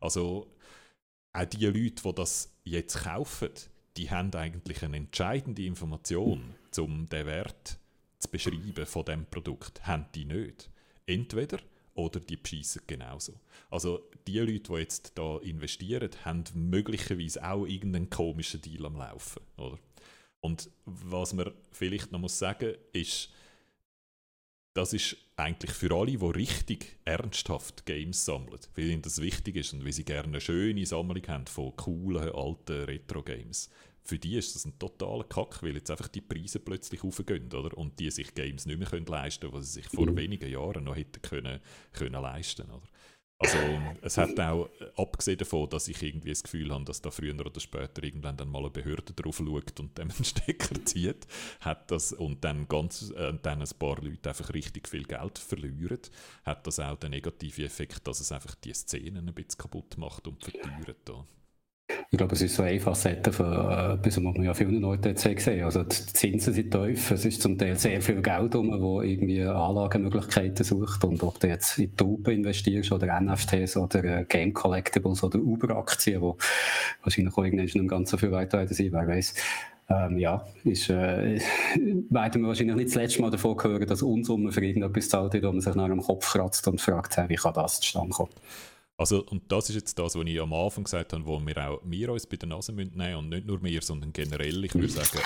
[0.00, 0.50] Also
[1.32, 3.50] auch die Leute, die das jetzt kaufen,
[3.96, 7.78] die haben eigentlich eine entscheidende Information, um den Wert
[8.18, 10.70] zu beschreiben von dem Produkt, haben die nicht.
[11.06, 11.58] Entweder
[11.94, 13.40] oder die beschissen genauso.
[13.70, 19.42] Also die Leute, die jetzt da investieren, haben möglicherweise auch irgendeinen komischen Deal am Laufen,
[19.56, 19.78] oder?
[20.40, 23.30] Und was man vielleicht noch muss sagen, ist,
[24.74, 29.74] das ist eigentlich für alle, die richtig ernsthaft Games sammeln, weil ihnen das wichtig ist
[29.74, 33.70] und weil sie gerne eine schöne Sammlung haben von coolen alten Retro-Games.
[34.02, 37.76] Für die ist das ein totaler Kack, weil jetzt einfach die Preise plötzlich aufgehen, oder?
[37.76, 40.16] Und die sich Games nicht mehr können leisten können, was sie sich vor mhm.
[40.16, 41.60] wenigen Jahren noch hätten können,
[41.92, 42.86] können leisten, oder?
[43.38, 43.58] Also
[44.00, 47.38] es hat auch, äh, abgesehen davon, dass ich irgendwie das Gefühl habe, dass da früher
[47.38, 51.26] oder später irgendwann dann mal eine Behörde drauf schaut und dem einen Stecker zieht,
[51.60, 56.00] hat das, und dann, ganz, äh, dann ein paar Leute einfach richtig viel Geld verlieren,
[56.44, 60.26] hat das auch den negativen Effekt, dass es einfach die Szenen ein bisschen kaputt macht
[60.26, 60.96] und verteuert.
[61.04, 61.26] Da.
[62.10, 65.08] Ich glaube, es ist so eine Facette von äh, etwas, was man ja vielen Leuten
[65.08, 68.80] jetzt gesehen Also die Zinsen sind tief, es ist zum Teil sehr viel Geld um,
[68.80, 74.24] wo irgendwie Anlagemöglichkeiten sucht und ob du jetzt in Tauben investierst oder NFTs oder äh,
[74.28, 76.36] Game Collectibles oder Uber-Aktien, wo
[77.02, 79.34] wahrscheinlich auch irgendwann nicht ganz so viel weiter sein, wer weiß.
[79.88, 81.40] Ähm, ja, ist, äh,
[82.10, 85.52] werden wir wahrscheinlich nicht das letzte Mal davon hören, dass Unsummen für irgendetwas zahlt wo
[85.52, 88.30] man sich nach dem Kopf kratzt und fragt, wie kann das zustande kommen.
[88.98, 91.80] Also, und das ist jetzt das, was ich am Anfang gesagt habe, wo wir auch
[91.84, 94.88] wir uns bei der Nase nehmen müssen und nicht nur wir, sondern generell, ich würde
[94.88, 95.18] sagen,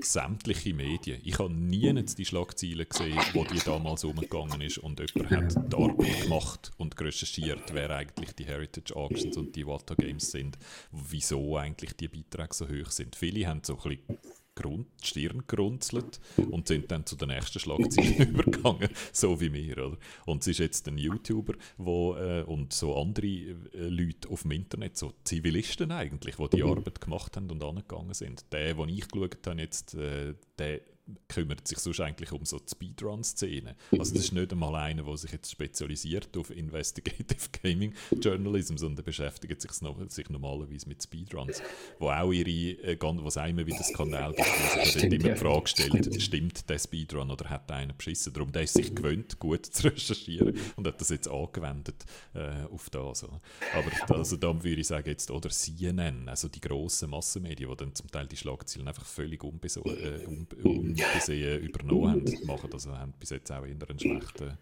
[0.00, 1.20] sämtliche Medien.
[1.22, 5.76] Ich habe nie die Schlagzeilen gesehen, wo die damals umgegangen ist und jemand hat die
[5.76, 10.56] Arbeit gemacht und recherchiert, wer eigentlich die Heritage Auctions und die Wata Games sind,
[10.90, 13.16] wieso eigentlich die Beiträge so hoch sind.
[13.16, 14.18] Viele haben so ein bisschen
[14.54, 19.78] Grund, Stirn gerunzelt und sind dann zu den nächsten Schlagzeilen übergegangen, so wie wir.
[19.78, 19.96] Oder?
[20.26, 24.52] Und es ist jetzt ein YouTuber wo, äh, und so andere äh, Leute auf dem
[24.52, 26.70] Internet, so Zivilisten eigentlich, die die mhm.
[26.70, 28.44] Arbeit gemacht haben und angegangen sind.
[28.52, 30.80] Der, den ich geschaut habe, jetzt, äh, der
[31.28, 33.76] kümmert sich sonst eigentlich um so die Speedrun-Szene.
[33.92, 39.04] Also das ist nicht einmal einer, der sich jetzt spezialisiert auf Investigative Gaming Journalism, sondern
[39.04, 41.62] beschäftigt sich, noch, sich normalerweise mit Speedruns,
[41.98, 45.36] wo auch ihre, äh, was immer wieder das Kanal gibt, wo sich dann immer die
[45.36, 48.32] Frage stellt, stimmt der Speedrun oder hat einer beschissen?
[48.32, 52.90] Darum, der ist sich gewöhnt, gut zu recherchieren und hat das jetzt angewendet äh, auf
[52.90, 53.24] das.
[53.24, 57.94] Aber also da würde ich sagen, jetzt, oder CNN, also die grossen Massenmedien, die dann
[57.94, 62.86] zum Teil die Schlagzeilen einfach völlig unbesorgt, äh, un, un, gesehen übernommen haben, machen das
[62.86, 64.58] haben bis jetzt auch eher einen schlechten, einen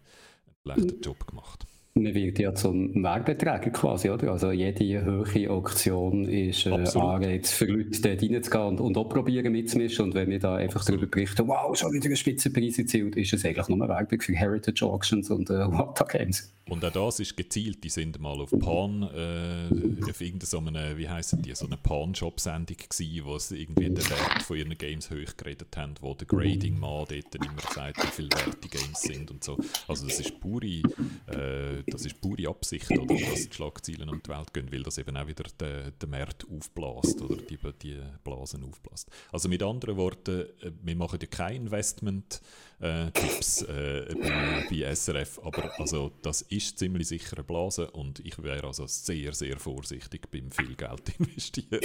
[0.63, 4.31] schlechten Job gemacht man wird ja zum Werbeträger quasi, oder?
[4.31, 9.51] Also jede höhere Auktion ist äh, Anreiz für Leute, dort reinzugehen und, und auch probieren
[9.51, 10.05] mitzumischen.
[10.05, 13.45] Und wenn wir da einfach darüber berichten, wow, schon wieder ein Spitzenpreis erzielt, ist es
[13.45, 16.53] eigentlich nur Werbung für Heritage Auctions und äh, Wata Games.
[16.69, 17.83] Und auch das ist gezielt.
[17.83, 23.25] Die sind mal auf Pan, äh, auf irgendeine, wie heissen die, so eine Pan-Shop-Sendung gewesen,
[23.25, 27.35] wo sie irgendwie den Wert von ihren Games hoch geredet haben, wo der Grading-Mann dort
[27.35, 29.57] immer sagt, wie viel wert die Games sind und so.
[29.87, 34.29] Also das ist pure, äh, das ist pure Absicht, oder, dass die Schlagzeilen um die
[34.29, 38.63] Welt gehen, weil das eben auch wieder den, den Markt aufblasst oder die, die Blasen
[38.63, 39.09] aufblasst.
[39.31, 42.41] Also mit anderen Worten, äh, wir machen ja kein Investment,
[42.81, 48.41] äh, äh, bei, bei, SRF, aber also das ist ziemlich sicher eine Blase und ich
[48.41, 51.81] wäre also sehr, sehr vorsichtig beim viel Geld investieren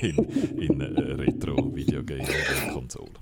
[0.00, 0.18] in,
[0.58, 3.16] in äh, Retro-Videogame-Konsolen.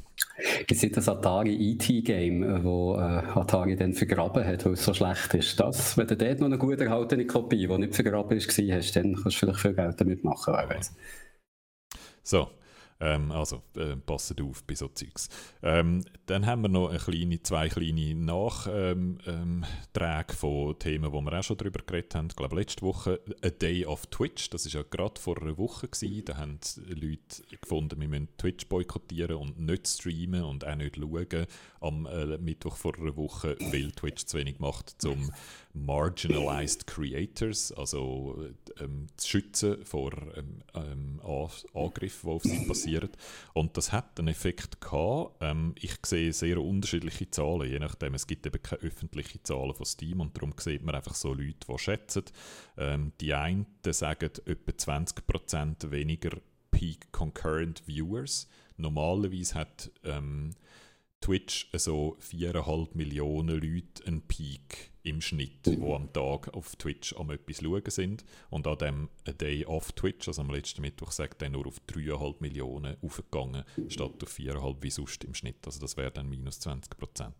[0.66, 5.34] Gibt es das Atari ET-Game, wo äh, Atari dann vergraben hat, weil es so schlecht
[5.34, 5.58] ist?
[5.60, 9.14] Das, wenn du dort noch eine gut erhaltene Kopie, die nicht vergraben ist, hast, dann
[9.14, 10.94] kannst du vielleicht viel Geld damit machen, wer weiß.
[12.22, 12.48] So,
[13.02, 15.28] ähm, also, äh, passet auf bei so Zeugs.
[15.60, 19.64] Ähm, dann haben wir noch eine kleine, zwei kleine Nachträge ähm, ähm
[20.36, 22.28] von Themen, wo wir auch schon darüber geredet haben.
[22.30, 25.88] Ich glaube, letzte Woche A Day of Twitch, das war ja gerade vor einer Woche.
[25.88, 26.24] Gewesen.
[26.26, 31.46] Da haben Leute gefunden, wir müssen Twitch boykottieren und nicht streamen und auch nicht schauen
[31.80, 35.32] am äh, Mittwoch vor einer Woche, weil Twitch zu wenig macht, um
[35.74, 38.46] Marginalized Creators, also
[38.78, 41.20] ähm, zu schützen vor ähm, ähm,
[41.74, 43.10] Angriffen, die auf sie passieren.
[43.54, 45.36] Und das hat einen Effekt gehabt.
[45.40, 48.14] Ähm, ich sehe sehr unterschiedliche Zahlen, je nachdem.
[48.14, 51.66] Es gibt eben keine öffentlichen Zahlen von Steam und darum sieht man einfach so Leute,
[51.66, 52.24] die schätzen.
[52.76, 56.30] Ähm, die einen sagen etwa 20% weniger
[56.70, 58.48] Peak Concurrent Viewers.
[58.76, 60.50] Normalerweise hat ähm,
[61.22, 67.30] Twitch so 4,5 Millionen Leute einen Peak im Schnitt, die am Tag auf Twitch am
[67.30, 68.24] etwas schauen sind.
[68.50, 71.80] Und an dem A Day of Twitch, also am letzten Mittwoch, sagt er nur auf
[71.88, 75.64] 3,5 Millionen aufgegangen, statt auf 4,5 wie sonst im Schnitt.
[75.64, 77.34] Also das wäre dann minus 20 Prozent.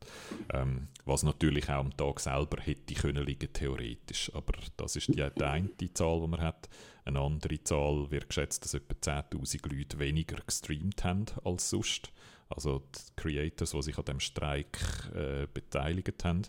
[0.52, 4.32] Ähm, was natürlich auch am Tag selber hätte können liegen, theoretisch.
[4.34, 6.68] Aber das ist die, die eine Zahl, die man hat.
[7.04, 12.12] Eine andere Zahl wird geschätzt, dass etwa 10'000 Leute weniger gestreamt haben als sonst.
[12.54, 14.78] Also die Creators, die sich an dem Streik
[15.14, 16.42] äh, beteiligt haben.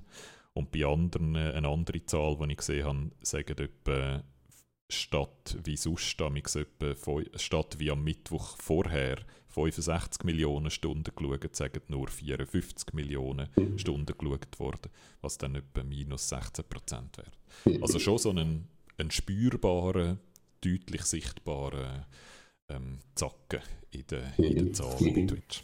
[0.54, 4.24] Und bei anderen, äh, eine andere Zahl, die ich gesehen habe, sagen etwa
[4.90, 12.08] statt wie sonst, etwa, statt wie am Mittwoch vorher 65 Millionen Stunden geschaut, sagen nur
[12.08, 13.78] 54 Millionen mhm.
[13.78, 14.92] Stunden geschaut worden,
[15.22, 17.82] was dann etwa minus 16 Prozent wäre.
[17.82, 20.20] Also schon so einen, einen spürbaren,
[20.62, 22.06] deutlich sichtbaren
[22.70, 25.64] ähm, Zacken in den, in den Zahlen bei Twitch.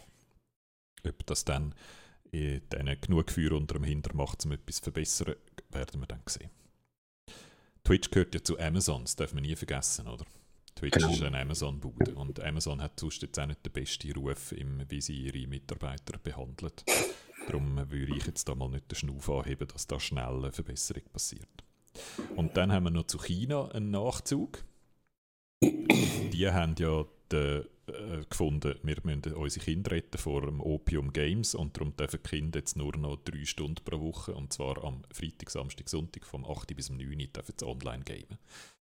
[1.07, 1.73] Ob das dann
[2.31, 5.35] in denen genug Gefühl unter dem Hinter macht, um etwas zu verbessern,
[5.69, 6.49] werden wir dann sehen.
[7.83, 10.25] Twitch gehört ja zu Amazon, das darf man nie vergessen, oder?
[10.75, 11.11] Twitch genau.
[11.11, 15.01] ist eine Amazon-Bude und Amazon hat sonst jetzt auch nicht den besten Ruf, im, wie
[15.01, 16.83] sie ihre Mitarbeiter behandelt.
[17.47, 21.03] Darum würde ich jetzt da mal nicht den Schnuff anheben, dass da schnell eine Verbesserung
[21.11, 21.63] passiert.
[22.35, 24.63] Und dann haben wir noch zu China einen Nachzug.
[25.61, 31.55] Die haben ja den äh, gefunden, wir müssen unsere Kinder retten vor dem Opium Games
[31.55, 35.03] und darum dürfen die Kinder jetzt nur noch drei Stunden pro Woche und zwar am
[35.11, 38.37] Freitag, Samstag, Sonntag vom 8 bis 9 Uhr dürfen sie online gamen.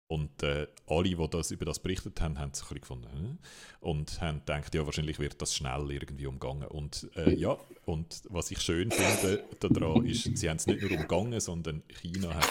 [0.08, 3.38] Und äh, alle, die das, über das berichtet haben, haben sich ein bisschen gefunden hm?
[3.80, 6.68] und haben gedacht, ja, wahrscheinlich wird das schnell irgendwie umgangen.
[6.68, 11.00] Und äh, ja, und was ich schön finde daran ist, sie haben es nicht nur
[11.00, 12.44] umgangen, sondern China hat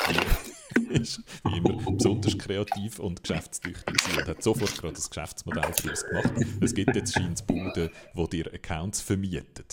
[0.91, 6.05] ist wie immer besonders kreativ und geschäftstüchtig und hat sofort gerade das Geschäftsmodell für uns
[6.05, 6.33] gemacht.
[6.61, 9.67] Es gibt jetzt scheint Buden, die dir Accounts vermieten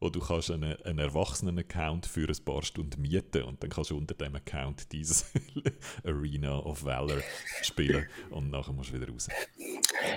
[0.00, 3.96] wo du kannst einen, einen Erwachsenen-Account für ein paar Stunden mieten und dann kannst du
[3.96, 5.32] unter dem Account dieses
[6.04, 7.18] Arena of Valor
[7.62, 9.28] spielen und nachher musst du wieder raus.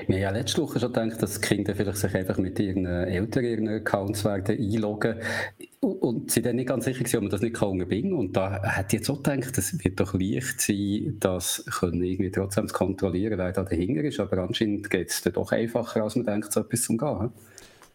[0.07, 3.45] Wir haben ja letzte Woche schon gedacht, dass Kinder vielleicht sich einfach mit ihren Eltern
[3.45, 5.21] ihren Accounts werden einloggen
[5.79, 8.19] und sie dann nicht ganz sicher waren, ob man das nicht unterbinden kann.
[8.19, 12.67] Und da hat jetzt auch gedacht, es wird doch leicht sein, das können irgendwie trotzdem
[12.67, 14.19] zu kontrollieren, wer da dahinter ist.
[14.19, 17.31] Aber anscheinend geht es dann doch einfacher, als man denkt, so etwas zu umgehen.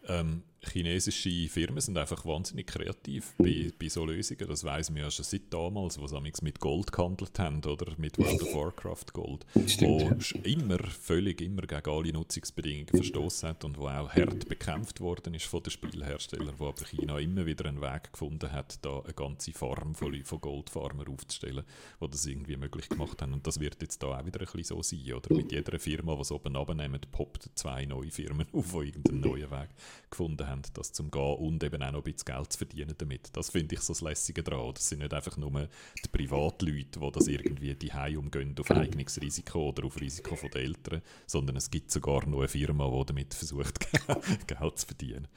[0.09, 4.49] Ähm, chinesische Firmen sind einfach wahnsinnig kreativ bei, bei so Lösungen.
[4.49, 8.19] Das weiß man ja schon seit damals, wo sie mit Gold gehandelt haben oder mit
[8.19, 10.45] World of Warcraft Gold, Stimmt, wo ja.
[10.45, 15.47] immer völlig immer gegen alle Nutzungsbedingungen verstoßen hat und wo auch hart bekämpft worden ist
[15.47, 19.53] von den Spielherstellern, wo aber China immer wieder einen Weg gefunden hat, da eine ganze
[19.53, 21.65] Farm von, von Goldfarmer aufzustellen,
[22.01, 23.33] wo das irgendwie möglich gemacht haben.
[23.33, 25.35] Und das wird jetzt da auch wieder ein bisschen so sein, oder?
[25.35, 29.51] Mit jeder Firma, die es oben abnehmen, poppt zwei neue Firmen auf, die irgendeinen neuen
[29.51, 29.69] Weg
[30.11, 32.95] gefunden haben haben, das zum Gehen und eben auch noch ein bisschen Geld zu verdienen
[32.97, 33.31] damit.
[33.33, 34.75] Das finde ich so das Lässige daran.
[34.75, 39.69] Das sind nicht einfach nur die Privatleute, die das irgendwie die umgehen auf eigenes Risiko
[39.69, 43.81] oder auf Risiko der Eltern, sondern es gibt sogar noch eine Firma, die damit versucht,
[44.47, 45.29] Geld zu verdienen.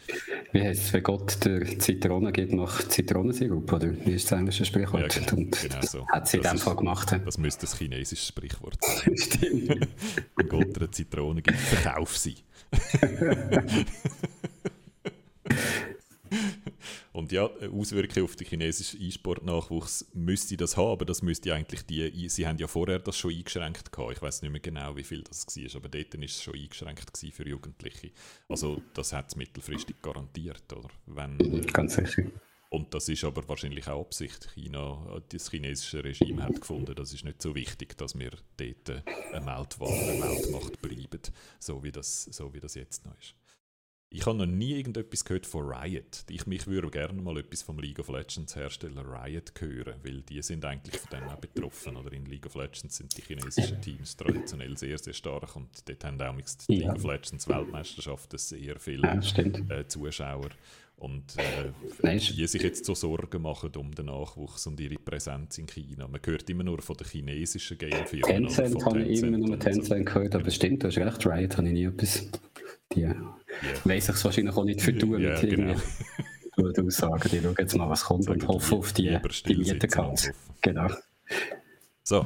[0.51, 4.65] Wie heißt es, wenn Gott der Zitrone gibt nach Zitronensirup, oder wie ist das englische
[4.65, 5.15] Sprichwort?
[5.15, 6.07] Ja, genau, genau so.
[6.07, 7.15] Hat sie in dem Fall gemacht.
[7.25, 9.17] Das müsste das chinesische Sprichwort sein.
[9.17, 9.87] Stimmt.
[10.35, 12.35] wenn Gott der Zitrone gibt, verkauf sie.
[17.13, 22.29] Und ja, Auswirkungen auf den chinesischen E-Sport-Nachwuchs müsste das haben, aber das müsste eigentlich die,
[22.29, 24.13] sie haben ja vorher das schon eingeschränkt gehabt.
[24.13, 27.17] Ich weiß nicht mehr genau, wie viel das war, aber dort war es schon eingeschränkt
[27.17, 28.11] für Jugendliche.
[28.49, 30.89] Also das hat es mittelfristig garantiert, oder?
[31.05, 32.23] Wenn, Ganz sicher.
[32.69, 34.49] Und das ist aber wahrscheinlich auch Absicht.
[34.53, 39.45] China, das chinesische Regime hat gefunden, das ist nicht so wichtig, dass wir dort eine
[39.45, 41.21] Weltwahl, eine Weltmacht bleiben,
[41.59, 43.35] so wie das, so wie das jetzt noch ist.
[44.09, 46.23] Ich habe noch nie irgendetwas gehört von Riot.
[46.29, 50.41] Ich mich würde gerne mal etwas vom League of Legends Hersteller Riot hören, weil die
[50.41, 51.97] sind eigentlich von dem auch betroffen.
[51.97, 56.03] Oder in League of Legends sind die chinesischen Teams traditionell sehr, sehr stark und dort
[56.05, 56.35] haben auch
[56.69, 56.87] die ja.
[56.87, 60.49] League of Legends Weltmeisterschaften sehr viele ja, äh, Zuschauer.
[60.95, 65.67] Und äh, die sich jetzt so Sorgen machen um den Nachwuchs und ihre Präsenz in
[65.67, 66.07] China.
[66.07, 68.47] Man hört immer nur von den chinesischen Gamefirmen.
[68.47, 71.73] Tencent habe ich immer nur Tencent gehört, aber stimmt, du hast recht, Riot habe ich
[71.73, 72.27] nie etwas
[72.93, 73.15] die yeah.
[73.83, 75.75] weiss ich es wahrscheinlich auch nicht vertun yeah, mit genau.
[76.57, 77.29] irgendwie Aussagen.
[77.29, 80.31] Die schauen jetzt mal, was kommt Sagen und hoffen auf die, die Mieterkans.
[80.61, 80.87] Genau.
[82.03, 82.25] So,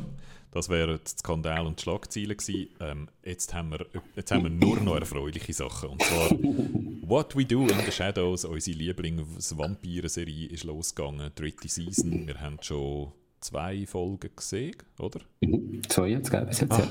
[0.51, 2.67] Das wären die Skandal und die Schlagzeilen gewesen.
[2.81, 3.85] Ähm, jetzt, haben wir,
[4.17, 5.91] jetzt haben wir nur noch erfreuliche Sachen.
[5.91, 12.27] Und zwar What We Do in the Shadows, unsere Lieblings-Vampire-Serie ist losgegangen, dritte Season.
[12.27, 15.21] Wir haben schon zwei Folgen gesehen, oder?
[15.39, 15.81] Mhm.
[15.87, 16.87] Zwei jetzt, gell, bis jetzt, ja.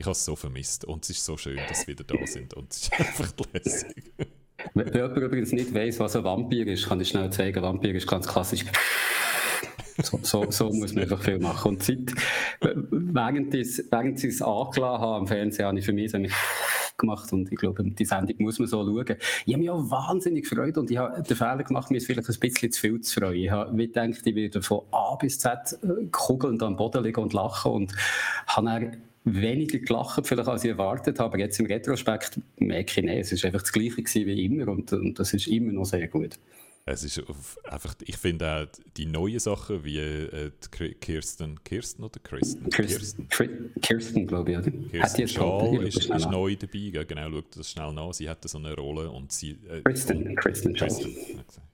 [0.00, 2.54] Ich habe es so vermisst und es ist so schön, dass sie wieder da sind
[2.54, 4.14] und es ist einfach lässig.
[4.72, 7.62] Wenn jemand übrigens nicht weiss, was ein Vampir ist, kann ich schnell zeigen.
[7.62, 8.64] Vampir ist ganz klassisch.
[10.02, 11.72] So, so, so, muss man einfach viel machen.
[11.72, 12.14] Und seit,
[12.62, 13.58] während, sie
[14.28, 16.18] es angelassen haben am Fernsehen, habe ich für mich so
[16.96, 19.16] gemacht und ich glaube, die Sendung muss man so schauen.
[19.44, 22.40] Ich habe mich auch wahnsinnig gefreut und ich habe den Fehler gemacht, mir vielleicht ein
[22.40, 23.34] bisschen zu viel zu freuen.
[23.34, 27.34] Ich habe gedacht, ich werde von A bis Z äh, kugelnd am Boden liegen und
[27.34, 27.94] lachen und
[28.46, 31.34] habe dann weniger gelacht, vielleicht als ich erwartet habe.
[31.34, 34.92] Aber jetzt im Retrospekt merke ich, nein, es ist einfach das Gleiche wie immer und,
[34.92, 36.38] und das ist immer noch sehr gut.
[36.86, 37.22] Es ist
[37.64, 40.50] einfach, ich finde auch die neuen Sachen wie äh,
[41.00, 42.68] Kirsten, Kirsten oder Kirsten?
[42.70, 44.70] Kirsten, Kirsten, Kirsten glaube ich, oder?
[44.70, 48.12] Kirsten Schal ist, ist neu dabei, genau, schau das schnell nach.
[48.12, 49.58] Sie hatte so eine Rolle und sie...
[49.68, 51.14] Äh, Kristen, und, Kristen, Kristen.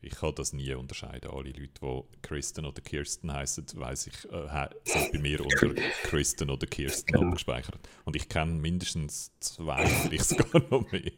[0.02, 1.30] Ich kann das nie unterscheiden.
[1.30, 6.50] Alle Leute, die Kristen oder Kirsten heißen, weiß ich, äh, sind bei mir unter Kristen
[6.50, 7.28] oder Kirsten genau.
[7.28, 7.80] abgespeichert.
[8.04, 11.12] Und ich kenne mindestens zwei, vielleicht sogar noch mehr.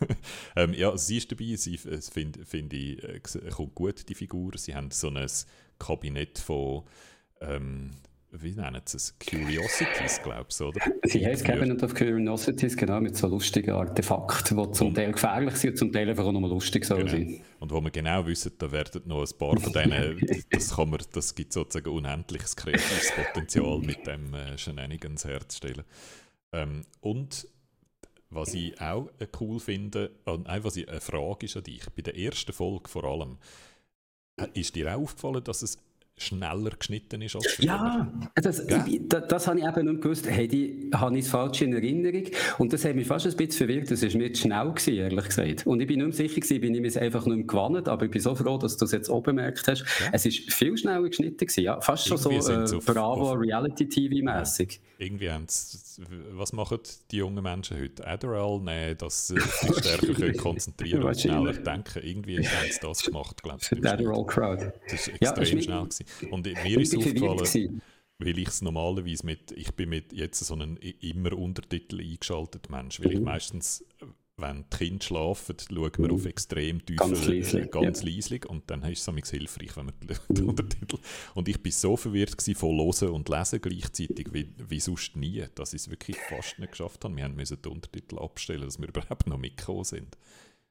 [0.56, 3.20] ähm, ja, sie ist dabei, sie finde find ich äh,
[3.54, 4.52] kommt gut, die Figur.
[4.56, 5.26] Sie haben so ein
[5.78, 6.84] Kabinett von,
[7.40, 7.90] ähm,
[8.32, 9.18] wie nennen sie es?
[9.18, 10.80] Curiosities, glaube ich, oder?
[11.04, 15.56] Sie heißt Cabinet of Curiosities, genau, mit so lustigen Artefakten, die zum und, Teil gefährlich
[15.56, 17.08] sind zum Teil einfach auch nur lustig genau.
[17.08, 17.40] sind.
[17.58, 20.20] Und wo wir genau wissen, da werden noch ein paar von denen,
[20.50, 25.84] das, kann man, das gibt sozusagen unendliches kreatives Potenzial mit dem äh, Shenanigans herzustellen.
[26.52, 27.46] Ähm, und
[28.30, 32.02] was ich auch äh, cool finde, und äh, ich, eine Frage ist an dich, bei
[32.02, 33.38] der ersten Folge vor allem,
[34.36, 35.78] äh, ist dir auch aufgefallen, dass es
[36.16, 37.66] schneller geschnitten ist als früher.
[37.66, 38.84] Ja, das, ja.
[39.08, 40.28] das, das habe ich eben nicht gewusst.
[40.28, 42.24] Hey, die habe ich es falsch in Erinnerung.
[42.58, 43.90] Und das hat mich fast ein bisschen verwirrt.
[43.90, 45.66] Das war zu schnell, gewesen, ehrlich gesagt.
[45.66, 47.88] Und ich bin nicht sicher, gewesen, bin ich mir einfach nicht mehr gewandt.
[47.88, 49.80] Aber ich bin so froh, dass du es jetzt auch bemerkt hast.
[49.80, 50.10] Ja.
[50.12, 51.38] Es ist viel schneller geschnitten.
[51.38, 51.80] Gewesen, ja.
[51.80, 54.78] Fast schon so äh, Bravo Reality-TV-mäßig.
[55.00, 55.46] Irgendwie haben
[56.32, 56.78] was machen
[57.10, 58.06] die jungen Menschen heute?
[58.06, 62.00] Adderall nehmen, dass sie sich stärker können konzentrieren und schneller denken.
[62.02, 63.86] Irgendwie haben sie das gemacht, glaube ich.
[63.86, 64.72] Adderall-Crowd.
[64.90, 65.84] Das war extrem ja, schnell.
[65.84, 66.06] Gewesen.
[66.30, 67.82] Und mir ist aufgefallen,
[68.18, 73.00] weil ich es normalerweise mit, ich bin mit jetzt so einen immer Untertitel eingeschaltet Mensch,
[73.00, 73.24] weil ich mhm.
[73.24, 73.82] meistens,
[74.40, 76.26] wenn die Kinder schlafen, schauen wir auf mhm.
[76.26, 78.08] extrem tiefe, ganz leislich, ganz ja.
[78.08, 79.94] leislich und dann ist es hilfreich, wenn man
[80.28, 80.98] die Untertitel
[81.34, 85.44] und ich bin so verwirrt gewesen von Hören und Lesen gleichzeitig, wie, wie sonst nie,
[85.54, 87.16] dass ich es wirklich fast nicht geschafft habe.
[87.16, 90.16] Wir mussten die Untertitel abstellen, dass wir überhaupt noch mitgekommen sind.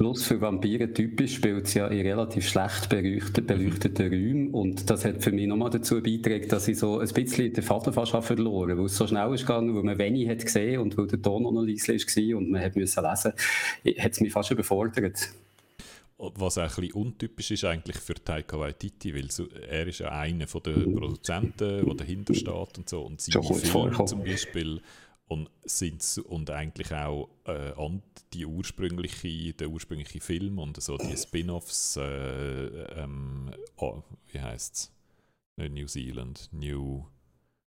[0.02, 4.52] Plus für Vampire typisch spielt es ja in relativ schlecht beleuchteten, beleuchteten Räumen.
[4.52, 7.92] Und das hat für mich nochmal dazu beigetragen, dass ich so ein bisschen den Vater
[7.92, 8.78] fast verloren.
[8.78, 11.44] Weil es so schnell ist gegangen, weil man wenig hat gesehen und weil der Ton
[11.44, 13.34] noch leise war und man hat müssen lesen,
[14.00, 15.34] hat es mich fast überfordert.
[16.18, 19.28] Was auch ein bisschen untypisch ist eigentlich für Taika Waititi, weil
[19.70, 20.96] er ist ja einer der mhm.
[20.96, 23.02] Produzenten, der dahinter steht und so.
[23.02, 24.82] Und seine Filme zum Beispiel
[25.30, 27.72] und, sind, und eigentlich auch äh,
[28.34, 32.66] die ursprüngliche, der ursprüngliche Film und so die Spin-offs, äh,
[33.02, 34.02] ähm, oh,
[34.32, 34.92] wie heißt es?
[35.58, 37.06] Nicht New Zealand, New.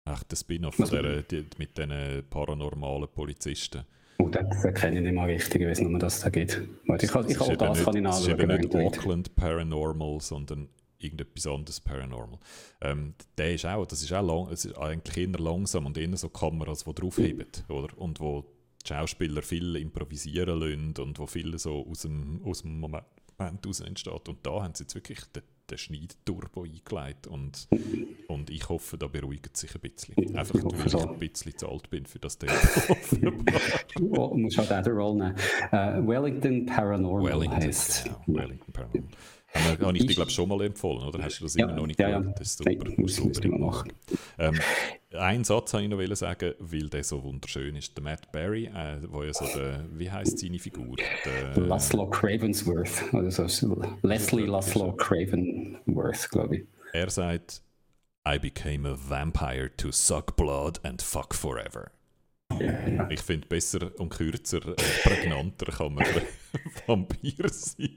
[0.04, 3.84] Ach, der Spin-off mit diesen paranormalen Polizisten.
[4.18, 6.60] Oh, das, das kenne ich nicht mal richtig, ich weiß nur, dass es da geht.
[7.00, 8.22] ich kann, ich auch das kann ich nachschauen.
[8.22, 10.68] Es ist eben nicht Auckland Paranormal, sondern
[11.04, 12.38] irgendetwas anderes Paranormal.
[12.80, 16.16] Ähm, der ist auch, das ist auch lang, es ist eigentlich eher langsam und eher
[16.16, 17.96] so Kameras, die draufheben, oder?
[17.98, 18.44] Und wo
[18.82, 23.04] die Schauspieler viel improvisieren lassen und wo viel so aus dem, aus dem Moment
[23.38, 24.28] heraus entsteht.
[24.28, 27.68] Und da haben sie jetzt wirklich den, den Schneidturbo eingelegt und,
[28.28, 30.36] und ich hoffe, da beruhigt sich ein bisschen.
[30.36, 32.52] Einfach, weil ich ein bisschen zu alt bin für das Thema.
[34.10, 35.34] oh, muss halt auch den Roll nehmen.
[35.72, 38.04] Uh, Wellington Paranormal Wellington, heißt.
[38.04, 39.10] Genau, Wellington Paranormal.
[39.54, 41.22] Habe ich, ich dir, glaube schon mal empfohlen, oder?
[41.22, 42.40] Hast du das ja, immer noch nicht ja, gehört?
[42.40, 42.84] Das ist super.
[42.84, 43.92] Nein, muss super immer machen.
[44.38, 44.58] Ähm,
[45.12, 47.96] einen Satz wollte ich noch sagen, weil der so wunderschön ist.
[47.96, 50.96] Der Matt Berry, äh, wo ja so der, wie heißt seine Figur?
[51.24, 53.80] Der, Laszlo Cravensworth, oder so.
[54.02, 56.62] Leslie Laszlo Cravenworth, glaube ich.
[56.92, 57.62] Er sagt,
[58.26, 61.90] I became a vampire to suck blood and fuck forever.
[63.10, 66.04] Ich finde, besser und kürzer, äh, prägnanter kann man
[66.86, 67.90] Vampir sein.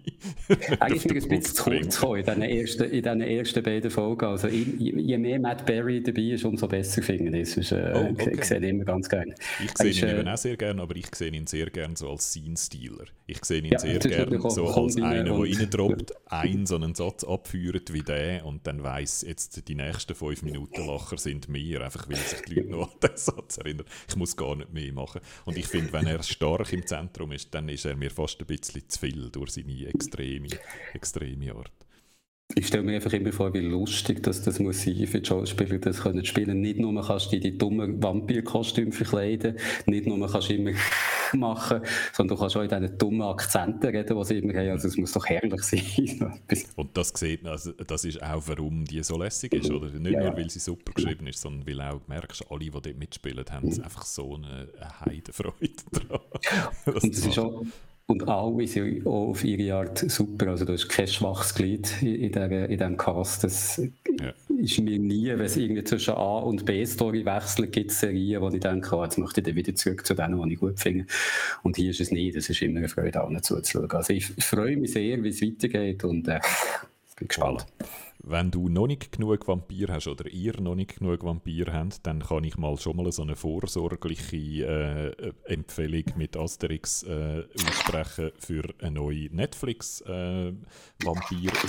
[0.79, 4.25] Eigentlich ist mir ein bisschen zu kurz in diesen ersten, ersten beiden Folgen.
[4.25, 7.51] Also je mehr Matt Berry dabei ist, umso besser finde ich.
[7.51, 8.35] Sonst, äh, oh, okay.
[8.37, 9.35] Ich sehe ihn immer ganz gerne.
[9.63, 12.09] Ich sehe ihn äh, eben auch sehr gerne, aber ich sehe ihn sehr gerne so
[12.09, 13.05] als Scene-Stealer.
[13.25, 17.23] Ich sehe ihn ja, sehr gerne so als einer, der reindroppt, einen so einen Satz
[17.23, 22.09] abführt wie der und dann weiss, jetzt die nächsten fünf Minuten Lacher sind mir, einfach
[22.09, 23.85] weil sich die Leute noch an diesen Satz erinnern.
[24.07, 25.21] Ich muss gar nicht mehr machen.
[25.45, 28.57] Und ich finde, wenn er stark im Zentrum ist, dann ist er mir fast ein
[28.57, 30.47] bisschen zu viel durch seine extreme,
[30.93, 31.71] extreme Art.
[32.55, 35.77] Ich stelle mir einfach immer vor, wie lustig dass das muss sein für die Schauspieler,
[35.79, 36.61] das können spielen.
[36.61, 40.71] Nicht nur kannst du die dummen Vampirkostüme verkleiden, nicht nur kannst du immer
[41.33, 41.81] machen,
[42.13, 44.69] sondern du kannst auch in diesen dummen Akzenten reden, die sie immer haben.
[44.69, 46.33] Also es muss doch herrlich sein.
[46.77, 49.89] Und das sieht man, also das ist auch, warum die so lässig ist, oder?
[49.89, 52.97] Nicht ja, nur, weil sie super geschrieben ist, sondern weil auch merkst, alle, die dort
[52.97, 54.69] mitspielen, haben einfach so eine
[55.05, 56.21] Heidenfreude dran.
[56.85, 57.61] Und das ist auch
[58.09, 60.47] und alle sind auch auf ihre Art super.
[60.47, 63.43] Also, du hast kein schwaches Glied in, der, in diesem Cast.
[63.43, 63.81] Das
[64.19, 64.33] ja.
[64.57, 68.47] ist mir nie, wenn es irgendwie zwischen A- und B-Story wechselt, gibt es Serien, wo
[68.47, 71.05] ich denke, oh, jetzt möchte ich dann wieder zurück zu denen, die ich gut finde.
[71.63, 72.37] Und hier ist es nicht.
[72.37, 73.91] Es ist immer eine Freude, allen zuzuschauen.
[73.91, 76.39] Also, ich freue mich sehr, wie es weitergeht und äh,
[77.17, 77.65] bin gespannt.
[78.29, 82.21] Wenn du noch nicht genug Vampir hast oder ihr noch nicht genug Vampir habt, dann
[82.21, 88.63] kann ich mal schon mal so eine vorsorgliche äh, Empfehlung mit Asterix äh, aussprechen für
[88.81, 90.59] eine neue Netflix-Vampir-Serie,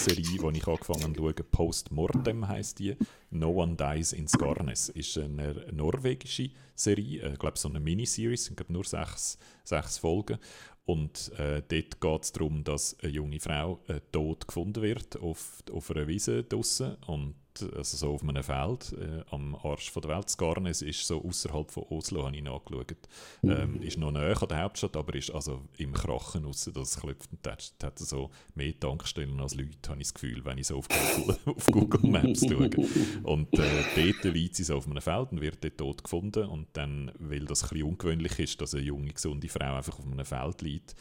[0.06, 1.34] äh, die ich angefangen habe schauen.
[1.52, 2.96] Postmortem heisst die.
[3.30, 8.34] No One Dies in Skarnes ist eine norwegische Serie, ich äh, glaube so eine Miniserie,
[8.34, 10.38] es sind nur sechs, sechs Folgen.
[10.89, 15.62] Und äh, dort geht es darum, dass eine junge Frau äh, tot gefunden wird auf,
[15.70, 16.97] auf einer Wiese draussen.
[17.07, 20.28] Und also so auf einem Feld äh, am Arsch von der Welt.
[20.28, 22.96] Skarnes ist so außerhalb von Oslo, habe ich nachgeschaut.
[23.42, 23.82] Ähm, mhm.
[23.82, 27.30] ist noch näher an der Hauptstadt, aber ist also im Krachen raus, dass es klopft
[27.32, 30.78] und hat, hat so mehr Tankstellen als Leute, habe ich das Gefühl, wenn ich so
[30.78, 32.70] auf Google, auf Google Maps schaue.
[33.22, 36.68] Und äh, dort liegt sie so auf einem Feld und wird dort tot gefunden und
[36.74, 40.24] dann, weil das ein bisschen ungewöhnlich ist, dass eine junge, gesunde Frau einfach auf einem
[40.24, 40.94] Feld liegt,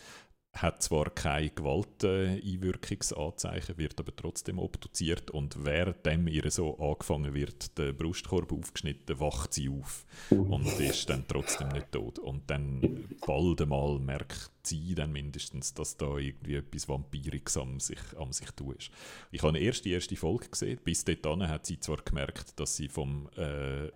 [0.61, 7.77] hat zwar keine Gewalteinwirkungsanzeichen, äh, wird aber trotzdem obduziert und währenddem ihr so angefangen wird,
[7.77, 12.19] der Brustkorb aufgeschnitten, wacht sie auf und ist dann trotzdem nicht tot.
[12.19, 17.99] Und dann bald einmal merkt sie dann mindestens, dass da irgendwie etwas Vampiriges am sich,
[18.17, 18.89] am sich tut.
[19.31, 22.87] Ich habe erst die erste Folge gesehen, bis dahin hat sie zwar gemerkt, dass sie
[22.87, 23.89] vom äh,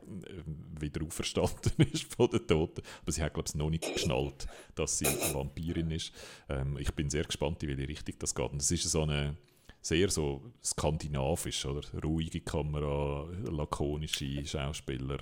[0.80, 4.98] wieder auferstanden ist von den Toten, aber sie hat glaube ich noch nicht geschnallt, dass
[4.98, 6.14] sie eine Vampirin ist.
[6.50, 8.52] Ähm, ich bin sehr gespannt, in welche Richtung das geht.
[8.52, 9.36] Und es ist so eine
[9.82, 11.82] sehr so skandinavisch, oder?
[12.04, 15.18] Ruhige Kamera, lakonische Schauspieler,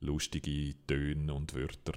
[0.00, 1.94] lustige Töne und Wörter.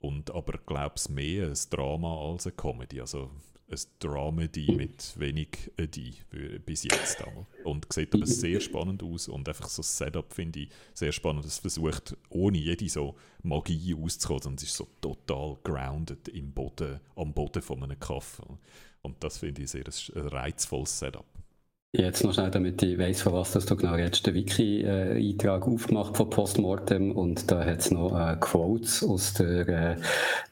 [0.00, 3.00] Und aber glaub's mehr ein Drama als eine Comedy.
[3.00, 3.30] Also
[3.70, 6.14] ein Dramedy mit wenig Edi
[6.64, 7.46] bis jetzt einmal.
[7.64, 11.44] Und sieht aber sehr spannend aus und einfach so das Setup finde ich sehr spannend.
[11.44, 17.00] Es versucht ohne jede so Magie auszukommen, sondern es ist so total grounded im Boden,
[17.14, 18.42] am Boden von einem Kaffee.
[19.02, 21.26] Und das finde ich sehr ein reizvolles Setup.
[21.92, 26.16] Jetzt noch schnell, damit ich weiss, von was das du genau jetzt den Wiki-Eintrag aufgemacht
[26.16, 29.96] von Postmortem und da hat es noch äh, Quotes aus der äh,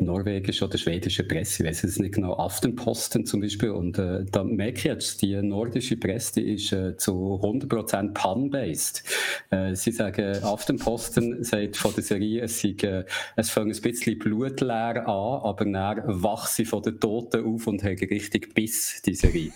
[0.01, 4.43] norwegischen oder schwedischen Presse, ich weiß es nicht genau, Aftenposten zum Beispiel und äh, da
[4.43, 9.05] merke ich jetzt, die nordische Presse die ist äh, zu 100% pun-based.
[9.51, 13.05] Äh, sie sagen, Aftenposten sagt von der Serie, es, sei, äh,
[13.37, 17.85] es fängt ein bisschen blutleer an, aber dann wach sie von den Toten auf und
[17.85, 19.53] haben richtig Biss, die Serie.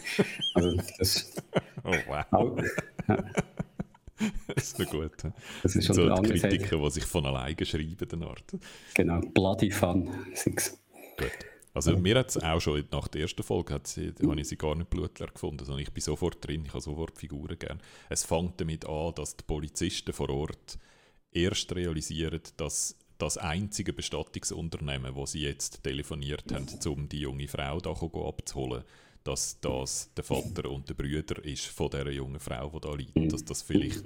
[0.55, 1.33] Also das
[1.85, 2.63] Oh, wow.
[4.47, 5.13] das ist so gut.
[5.63, 8.45] Das ist schon so die Kritiker, die sich von alleine schreiben, den Art.
[8.95, 10.09] Genau, Bloody Fun.
[10.35, 10.79] Six.
[11.19, 11.31] Gut.
[11.75, 14.59] Also mir hat es auch schon nach der ersten Folge hat sie, habe ich sie
[14.59, 17.81] gar nicht blutleer gefunden, sondern ich bin sofort drin, ich habe sofort Figuren gern.
[18.11, 20.79] Es fängt damit an, dass die Polizisten vor Ort
[21.33, 27.79] erst realisieren, dass das einzige Bestattungsunternehmen, wo sie jetzt telefoniert haben, um die junge Frau
[27.79, 28.85] da abzuholen,
[29.25, 33.33] dass das der Vater und der Brüder ist von der jungen Frau, die da liegt.
[33.33, 34.05] Dass das vielleicht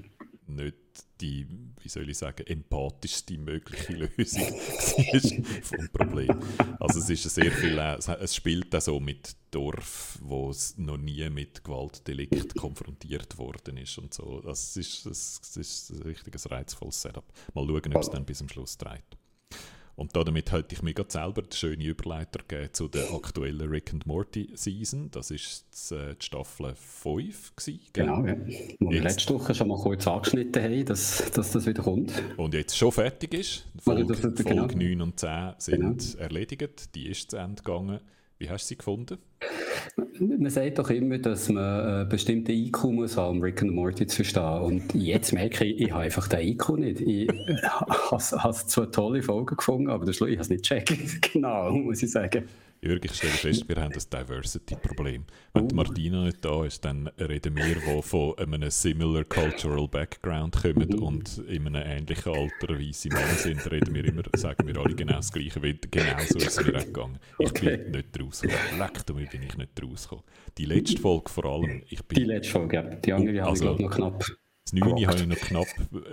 [0.49, 0.77] nicht
[1.21, 1.47] die,
[1.83, 6.41] wie soll ich sagen, empathischste mögliche Lösung vom Problem.
[6.79, 10.99] Also es ist sehr viel, äh, es spielt auch so mit Dorf, wo es noch
[10.99, 14.41] nie mit Gewaltdelikt konfrontiert worden ist und so.
[14.41, 17.25] Das ist, das, ist ein richtiges reizvolles Setup.
[17.55, 19.17] Mal schauen, ob es dann bis zum Schluss trägt.
[19.97, 23.95] Und damit hätte ich mir gerade selber die schöne Überleiter gegeben zu der aktuellen Rick
[23.95, 25.11] and Morty Season.
[25.11, 28.37] Das war äh, die Staffel 5 gewesen, Genau, ja.
[28.79, 32.13] Wo wir letzte Woche schon mal kurz angeschnitten haben, dass, dass das wieder kommt.
[32.37, 33.67] Und jetzt schon fertig ist.
[33.83, 34.67] Folge, also das, Folge genau.
[34.67, 36.23] 9 und 10 sind genau.
[36.23, 36.95] erledigt.
[36.95, 38.01] Die ist zu Ende gegangen.
[38.39, 39.19] Wie hast du sie gefunden?
[40.19, 44.07] Man sagt doch immer, dass man einen bestimmten IQ muss haben, um Rick and Morty
[44.07, 44.61] zu verstehen.
[44.61, 47.01] Und jetzt merke ich, ich habe einfach den IQ nicht.
[47.01, 51.33] Ich habe zwar tolle Folgen gefunden, aber ich habe es nicht gecheckt.
[51.33, 52.45] genau, muss ich sagen.
[52.87, 55.25] Jürg, ich stelle fest, wir haben ein Diversity-Problem.
[55.55, 55.75] Wenn uh.
[55.75, 61.07] Martina nicht da ist, dann reden wir, die von einem similar cultural background kommen uh.
[61.07, 65.17] und in einem ähnlichen Alter weiße Männer sind, reden wir immer, sagen wir alle genau
[65.17, 67.19] das Gleiche, weil genau so ist es mir auch gegangen.
[67.39, 67.77] Ich okay.
[67.77, 68.79] bin nicht rausgekommen.
[68.79, 70.25] Leck, damit bin ich nicht rausgekommen.
[70.57, 71.83] Die letzte Folge vor allem.
[71.89, 72.83] Ich bin, die letzte Folge, ja.
[72.83, 75.67] Die andere oh, also, habe ich, glaube noch knapp das 9 habe ich noch knapp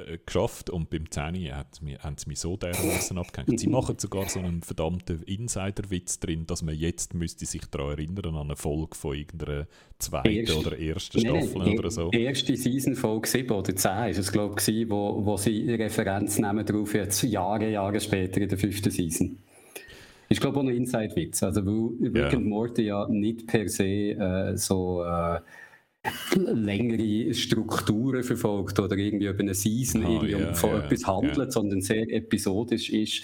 [0.07, 3.59] äh, geschafft und beim 10 haben sie mich so dermaßen abgehängt.
[3.59, 8.35] Sie machen sogar so einen verdammten Insider-Witz drin, dass man jetzt müsste sich daran erinnern
[8.35, 9.65] an eine Folge von irgendeiner
[9.97, 12.11] zweiten Erst, oder ersten Staffel nee, oder so.
[12.11, 16.37] Die erste Season Folge 7 oder 10 ist es glaube ich, wo, wo sie Referenz
[16.37, 19.39] nehmen darauf jetzt Jahre, Jahre später in der fünften Season.
[20.29, 24.57] Ich glaube auch ein Inside-Witz, also weil Rick and Morty ja nicht per se äh,
[24.57, 25.03] so...
[25.03, 25.39] Äh,
[26.35, 31.37] längere Strukturen verfolgt oder irgendwie über eine Season oh, irgendwie yeah, von yeah, etwas handelt,
[31.37, 31.51] yeah.
[31.51, 33.23] sondern sehr episodisch ist,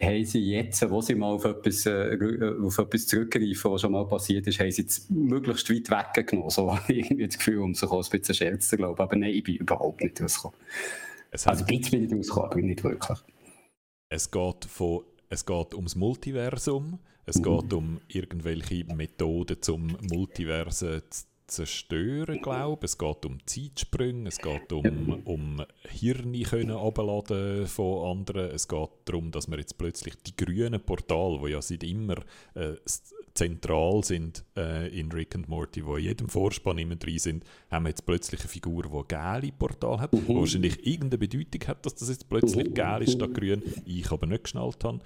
[0.00, 2.16] haben sie jetzt, wo sie mal auf etwas, äh,
[2.62, 6.50] auf etwas zurückgreifen, was schon mal passiert ist, haben sie jetzt möglichst weit weggenommen.
[6.50, 9.00] So habe ich irgendwie das Gefühl, um sich auch ein bisschen Scherz zu glauben.
[9.00, 10.58] Aber nein, ich bin überhaupt nicht rausgekommen.
[11.32, 13.18] also ein bisschen bin ich rausgekommen, aber nicht wirklich.
[14.10, 17.42] Es geht, von, es geht ums Multiversum, es mhm.
[17.42, 24.72] geht um irgendwelche Methoden zum Multiversen zu zerstören, glaube Es geht um Zeitsprünge, es geht
[24.72, 28.50] um, um Hirne können abladen von anderen.
[28.50, 32.16] Es geht darum, dass wir jetzt plötzlich die grünen Portale, die ja seit immer
[32.54, 32.74] äh,
[33.34, 37.84] zentral sind äh, in Rick and Morty, wo in jedem Vorspann immer drin sind, haben
[37.84, 40.26] wir jetzt plötzlich eine Figur, die gelbe Portal hat, mhm.
[40.26, 44.26] die wahrscheinlich irgendeine Bedeutung hat, dass das jetzt plötzlich gelb ist statt grün, ich aber
[44.26, 45.00] nicht geschnallt habe.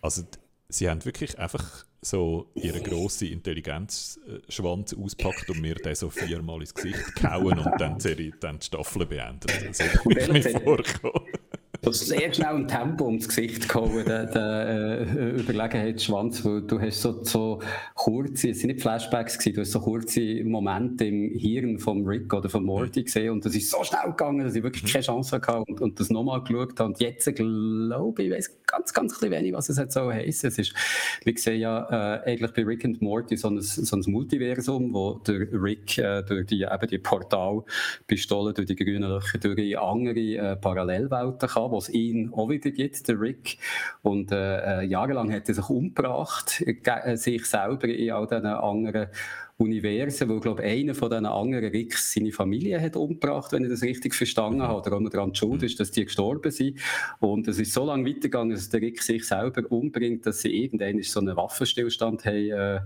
[0.00, 0.22] Also
[0.68, 6.74] sie haben wirklich einfach so ihren grossen Intelligenzschwanz auspackt und mir den so viermal ins
[6.74, 9.74] Gesicht gehauen und dann, die, dann die Staffel beendet.
[9.74, 11.43] So komme ich mir vorkommen so
[11.92, 17.22] sehr schnell ein Tempo ums Gesicht gehauen, der, der äh, Überlegenheitsschwanz, weil du hast so,
[17.24, 17.60] so
[17.94, 22.32] kurze, es sind nicht Flashbacks gewesen, du hast so kurze Momente im Hirn vom Rick
[22.32, 23.04] oder von Morty mhm.
[23.04, 24.88] gesehen und das ist so schnell gegangen, dass ich wirklich mhm.
[24.88, 28.56] keine Chance hatte und, und das nochmal geschaut habe und jetzt glaube ich, ich weiß
[28.66, 30.44] ganz, ganz wenig, was es jetzt so heisst.
[30.44, 30.74] Es ist,
[31.24, 35.14] wir sehen ja äh, eigentlich bei Rick und Morty so ein, so ein Multiversum, wo
[35.26, 40.56] der Rick äh, durch die, eben die Portalpistole, durch die grünen Löcher, durch andere äh,
[40.56, 43.58] Parallelwelten kann, was ihn auch wieder gibt, der Rick.
[44.02, 49.08] Und äh, äh, jahrelang hat er sich umgebracht, äh, sich selber in all diesen anderen
[49.56, 53.82] Universen, wo, glaube einer von diesen anderen Ricks seine Familie hat umgebracht, wenn ich das
[53.82, 56.80] richtig verstanden habe, oder auch daran schuld ist, dass die gestorben sind.
[57.20, 61.00] Und es ist so lange weitergegangen, dass der Rick sich selber umbringt, dass sie irgendwann
[61.02, 62.80] so einen Waffenstillstand haben, äh,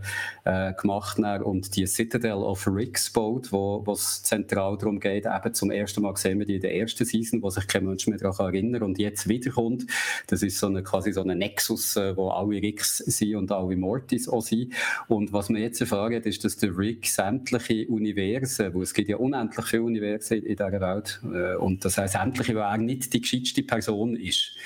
[0.45, 5.55] äh, gemacht haben und die Citadel of Ricks baut, wo es zentral darum geht, eben
[5.55, 8.19] zum ersten Mal sehen wir die in der ersten Season, wo sich kein Mensch mehr
[8.19, 9.87] daran erinnert und jetzt wiederkommt.
[10.27, 13.75] Das ist so eine, quasi so ein Nexus, äh, wo alle Ricks sind und alle
[13.77, 14.75] Mortis auch sind.
[15.07, 19.17] Und was wir jetzt erfahren, ist, dass der Rick sämtliche Universen, wo es gibt ja
[19.17, 23.63] unendlich Universen in dieser Welt, äh, und das heißt sämtliche, wo er nicht die gescheiteste
[23.63, 24.57] Person ist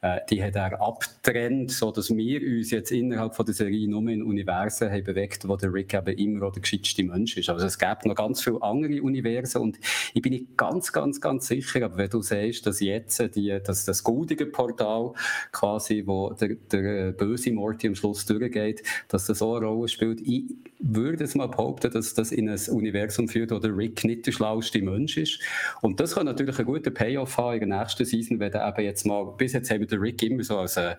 [0.00, 4.22] äh, die hat er abgetrennt, sodass wir uns jetzt innerhalb von der Serie nur in
[4.22, 7.48] Universen haben bewegt, wo der Rick eben immer der gescheiteste Mensch ist.
[7.48, 9.78] Also es gibt noch ganz viele andere Universen und
[10.14, 13.84] ich bin nicht ganz, ganz, ganz sicher, aber wenn du siehst, dass jetzt die, dass
[13.84, 15.12] das goldige Portal
[15.50, 20.20] quasi, wo der, der böse Morty am Schluss durchgeht, dass das so eine Rolle spielt,
[20.20, 20.44] ich
[20.78, 24.32] würde es mal behaupten, dass das in ein Universum führt, wo der Rick nicht der
[24.32, 25.40] schlauste Mensch ist.
[25.82, 28.84] Und das kann natürlich einen guten Payoff haben in der nächsten Season, wenn er eben
[28.84, 30.96] jetzt mal, bis jetzt haben wir der Rick immer so als eine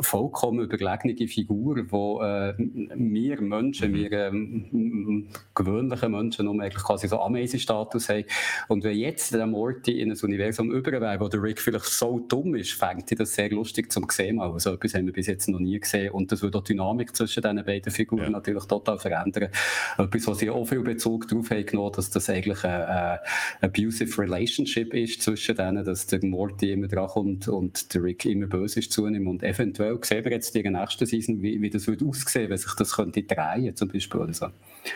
[0.00, 3.94] vollkommen überlegene Figur, wo äh, wir Menschen, mhm.
[3.94, 8.24] wir ähm, gewöhnliche Menschen, nur eigentlich quasi so Amazing-Status haben.
[8.68, 12.54] Und wenn jetzt der Morty in ein Universum überwäre, wo der Rick vielleicht so dumm
[12.54, 14.40] ist, fängt ich das sehr lustig zum sehen.
[14.40, 16.12] Aber so etwas haben wir bis jetzt noch nie gesehen.
[16.12, 18.30] Und das würde auch die Dynamik zwischen diesen beiden Figuren ja.
[18.30, 19.50] natürlich total verändern.
[19.96, 23.20] Etwas, was sie auch viel Bezug darauf haben genommen, dass das eigentlich eine, eine
[23.60, 28.46] abusive Relationship ist zwischen denen, dass der Morty immer dran kommt und der Rick immer
[28.46, 29.28] böse ist zu ihm.
[29.28, 32.58] Und eventuell sehen wir jetzt in der nächsten Season, wie, wie das würde aussehen, wenn
[32.58, 34.48] sich das könnte drehen zum Beispiel oder so.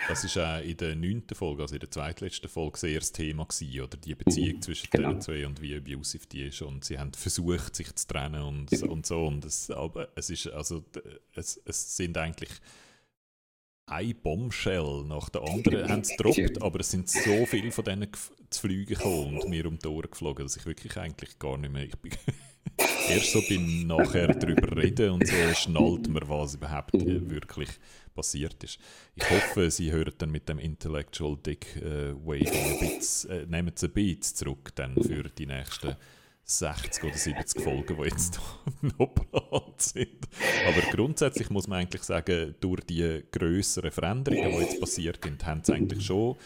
[0.08, 3.44] Das ist auch in der neunten Folge, also in der zweitletzten Folge, sehr das Thema
[3.44, 5.12] gewesen, oder die Beziehung mhm, zwischen genau.
[5.12, 6.62] den zwei und wie abusive die ist.
[6.62, 8.86] Und sie haben versucht, sich zu trennen und, ja.
[8.88, 9.26] und so.
[9.26, 10.84] Und es, aber es ist, also,
[11.34, 12.50] es, es sind eigentlich
[13.86, 18.08] ein Bombshell nach der anderen haben sie gedroppt, aber es sind so viele von denen
[18.48, 21.72] zu fliegen gekommen und mir um die Ohren geflogen, dass ich wirklich eigentlich gar nicht
[21.72, 21.84] mehr...
[21.84, 22.12] Ich bin
[23.08, 27.30] erst so beim nachher darüber reden und so schnallt man, was überhaupt mhm.
[27.30, 27.68] wirklich
[28.14, 28.78] passiert ist.
[29.14, 33.72] Ich hoffe, Sie hören dann mit dem Intellectual Dick äh, Waving ein bisschen, äh, nehmen
[33.74, 35.96] Sie ein bisschen zurück dann für die nächsten
[36.44, 38.40] 60 oder 70 Folgen, die jetzt
[38.80, 40.28] noch geplant sind.
[40.66, 45.62] Aber grundsätzlich muss man eigentlich sagen, durch die grösseren Veränderungen, die jetzt passiert sind, haben
[45.62, 46.36] sie eigentlich schon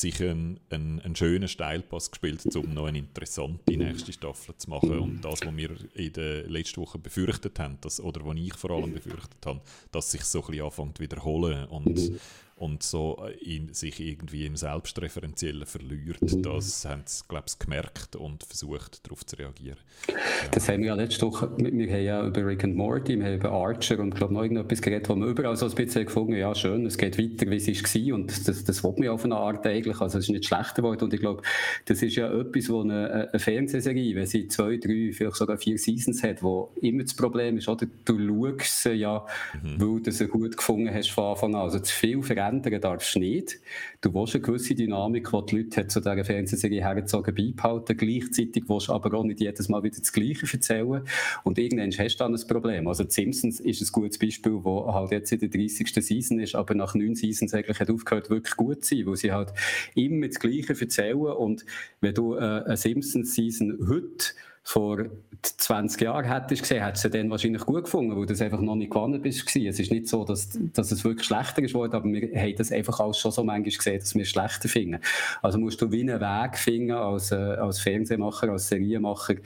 [0.00, 4.98] sich einen, einen, einen schönen Steilpass gespielt, um noch eine interessante nächste Staffel zu machen.
[4.98, 8.70] Und das, was wir in der letzten Woche befürchtet haben, das, oder was ich vor
[8.70, 9.60] allem befürchtet habe,
[9.92, 12.18] dass sich so ein bisschen anfängt wiederholen und
[12.56, 16.22] und so äh, in, sich irgendwie im Selbstreferenziellen verliert.
[16.22, 16.42] Mhm.
[16.42, 19.76] Das haben sie, glaube ich, gemerkt und versucht, darauf zu reagieren.
[20.08, 20.14] Ja.
[20.52, 23.34] Das haben wir ja letzte Woche, wir, haben ja über Rick and Morty, wir haben
[23.34, 26.54] über Archer und glaube noch irgendetwas geredet, wo wir überall so ein bisschen gefunden ja
[26.54, 29.66] schön, es geht weiter, wie es war und das, das wollte man auf eine Art
[29.66, 31.42] eigentlich, also es ist nicht schlechter geworden und ich glaube,
[31.84, 35.76] das ist ja etwas, wo eine, eine Fernsehserie, wenn sie zwei, drei, vielleicht sogar vier
[35.76, 39.26] Seasons hat, wo immer das Problem ist, oder du schaust ja,
[39.62, 39.80] mhm.
[39.80, 43.14] weil du sie gut gefunden hast von Anfang an, also zu viel verändert ändern darfst
[43.14, 43.60] du nicht.
[44.00, 47.96] Du willst eine gewisse Dynamik, die die Leute zu dieser Fernsehserie hergezogen beibehalten.
[47.96, 51.02] Gleichzeitig willst du aber auch nicht jedes Mal wieder das Gleiche erzählen.
[51.44, 52.88] Und irgendwann hast du dann ein Problem.
[52.88, 55.92] Also Simpsons ist ein gutes Beispiel, wo halt jetzt in der 30.
[55.94, 59.32] Season ist, aber nach neun Seasons eigentlich hat aufgehört, wirklich gut zu sein, wo sie
[59.32, 59.52] halt
[59.94, 61.16] immer das Gleiche erzählen.
[61.16, 61.64] Und
[62.00, 64.34] wenn du äh, eine Simpsons-Season heute
[64.68, 64.98] vor
[65.42, 68.90] 20 Jahren hättest gesehen, hättest du dann wahrscheinlich gut gefunden, weil du einfach noch nicht
[68.90, 69.46] gewonnen bist.
[69.54, 72.98] Es ist nicht so, dass, dass es wirklich schlechter ist aber wir haben das einfach
[72.98, 75.00] alles schon so manchmal gesehen, dass wir es schlechter finden.
[75.40, 79.36] Also musst du wie einen Weg finden als, äh, als Fernsehmacher, als Serienmacher,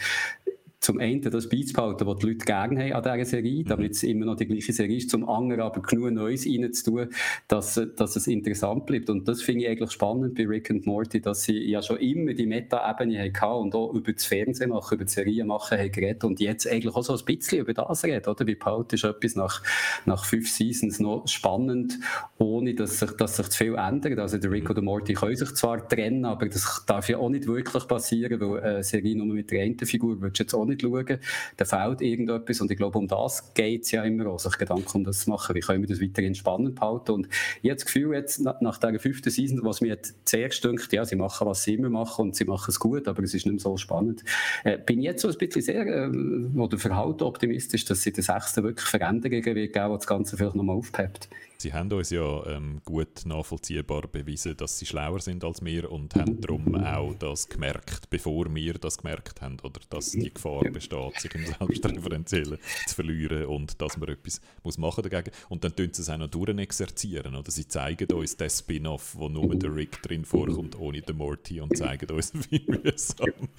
[0.80, 3.68] zum einen das beizubehalten, was die Leute gerne haben an dieser Serie, mhm.
[3.68, 7.08] damit es immer noch die gleiche Serie ist, zum anderen aber genug Neues reinzutun,
[7.48, 9.10] dass, dass es interessant bleibt.
[9.10, 12.32] Und das finde ich eigentlich spannend bei Rick and Morty, dass sie ja schon immer
[12.32, 16.24] die Meta-Ebene hatten und auch über das Fernsehen machen, über die Serien machen haben geredet
[16.24, 18.46] und jetzt eigentlich auch so ein bisschen über das reden, oder?
[18.46, 19.62] Wie behalten ist etwas nach,
[20.06, 21.98] nach fünf Seasons noch spannend,
[22.38, 24.18] ohne dass sich, dass sich zu viel ändert.
[24.18, 24.76] Also der Rick mhm.
[24.76, 28.60] und Morty können sich zwar trennen, aber das darf ja auch nicht wirklich passieren, weil
[28.60, 31.18] eine Serie nur mit der einen Figur du jetzt auch nicht schauen,
[31.56, 32.60] da fehlt irgendetwas.
[32.60, 35.30] Und ich glaube, um das geht es ja immer auch, sich Gedanken um das zu
[35.30, 37.12] machen, wie können wir das weiterhin spannend behalten?
[37.12, 37.28] Und
[37.62, 41.16] ich habe das Gefühl, jetzt nach, dieser fünften Season, was mir zuerst denkt, ja, sie
[41.16, 43.60] machen, was sie immer machen und sie machen es gut, aber es ist nicht mehr
[43.60, 44.24] so spannend,
[44.64, 48.64] äh, bin jetzt so ein bisschen sehr, äh, oder verhalten optimistisch, dass sie den sechsten
[48.64, 51.28] wirklich Veränderungen wird geben, das Ganze vielleicht nochmal aufpeppt.
[51.60, 56.14] Sie haben uns ja ähm, gut nachvollziehbar bewiesen, dass sie schlauer sind als wir und
[56.14, 61.20] haben darum auch das gemerkt, bevor wir das gemerkt haben, oder dass die Gefahr besteht,
[61.20, 65.36] sich im Selbstreferenziellen zu verlieren und dass man etwas muss machen dagegen.
[65.50, 67.50] Und dann tun sie es auch noch durchexerzieren, oder?
[67.50, 71.76] Sie zeigen uns den Spin-off, wo nur der Rick drin vorkommt, ohne den Morty und
[71.76, 73.50] zeigen uns, wie mühsam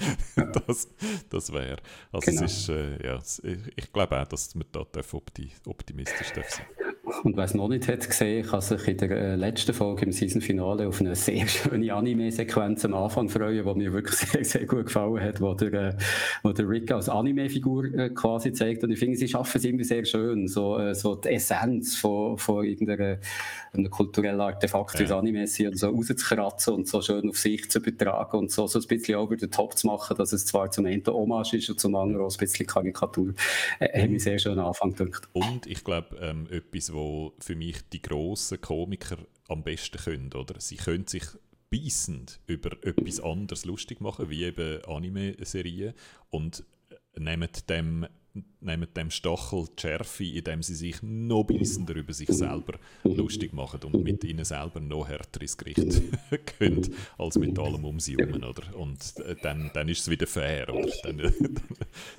[0.66, 0.88] das,
[1.30, 1.78] das wäre.
[2.12, 2.46] Also genau.
[2.46, 3.22] es ist, äh, ja,
[3.76, 4.88] ich glaube auch, dass wir da
[5.68, 6.66] optimistisch sein dürfen.
[7.24, 10.12] Und wer es noch nicht hat gesehen, kann sich in der äh, letzten Folge im
[10.12, 14.86] Season-Finale auf eine sehr schöne Anime-Sequenz am Anfang freuen, die mir wirklich sehr, sehr gut
[14.86, 15.94] gefallen hat, wo der, äh,
[16.44, 18.84] wo der Rick als Anime-Figur äh, quasi zeigt.
[18.84, 22.66] Und ich finde, sie schaffen es immer sehr schön, so, so die Essenz von, von
[22.66, 23.18] irgendeiner
[23.90, 25.18] kulturellen Artefakt, wie ja.
[25.18, 28.88] Anime sind, so rauszukratzen und so schön auf sich zu übertragen und so, so ein
[28.88, 31.96] bisschen over the top zu machen, dass es zwar zum einen Hommage ist und zum
[31.96, 33.34] anderen auch ein bisschen Karikatur.
[33.80, 35.30] Äh, hat mich sehr schön Anfang gedacht.
[35.34, 37.01] Und ich glaube, ähm, etwas, wo
[37.40, 40.60] für mich die grossen Komiker am besten können, oder?
[40.60, 41.24] Sie können sich
[41.70, 45.94] beißend über etwas anderes lustig machen, wie eben Anime-Serien
[46.30, 46.64] und
[47.18, 48.08] nehmen dem,
[48.62, 53.84] nehmen dem Stachel die Schärfe, indem sie sich noch beißender über sich selber lustig machen
[53.84, 56.02] und mit ihnen selber noch härter ins Gericht
[56.58, 58.76] können, als mit allem um sie herum, oder?
[58.76, 60.92] Und äh, dann, dann ist es wieder fair, oder?
[61.04, 61.34] Dann,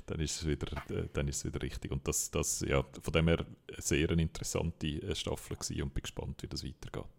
[0.05, 0.67] dann, ist es wieder,
[1.13, 1.91] dann ist es wieder richtig.
[1.91, 3.45] Und das, das ja, von dem her
[3.77, 7.09] sehr eine interessante äh, Staffel gewesen und bin gespannt, wie das weitergeht.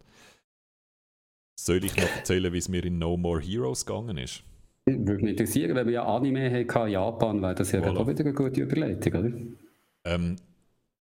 [1.59, 4.43] Soll ich noch erzählen, wie es mir in No More Heroes gegangen ist?
[4.87, 7.97] Würde mich interessieren, wenn wir ja Anime hatten in Japan, wäre das ja voilà.
[7.97, 9.33] auch wieder eine gute Überleitung, oder?
[10.05, 10.37] Ähm,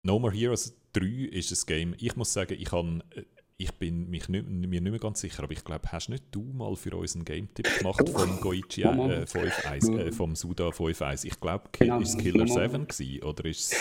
[0.02, 3.24] no More Heroes 3 ist ein Game, ich muss sagen, ich, kann, äh,
[3.58, 6.42] ich bin mich nicht, mir nicht mehr ganz sicher, aber ich glaube, hast nicht du
[6.42, 11.26] mal für uns einen Game-Tipp gemacht vom Goichi äh, 5.1, äh, vom Suda 5.1?
[11.26, 12.00] Ich glaube, genau.
[12.00, 13.78] ist es Killer 7 gewesen, oder ist es...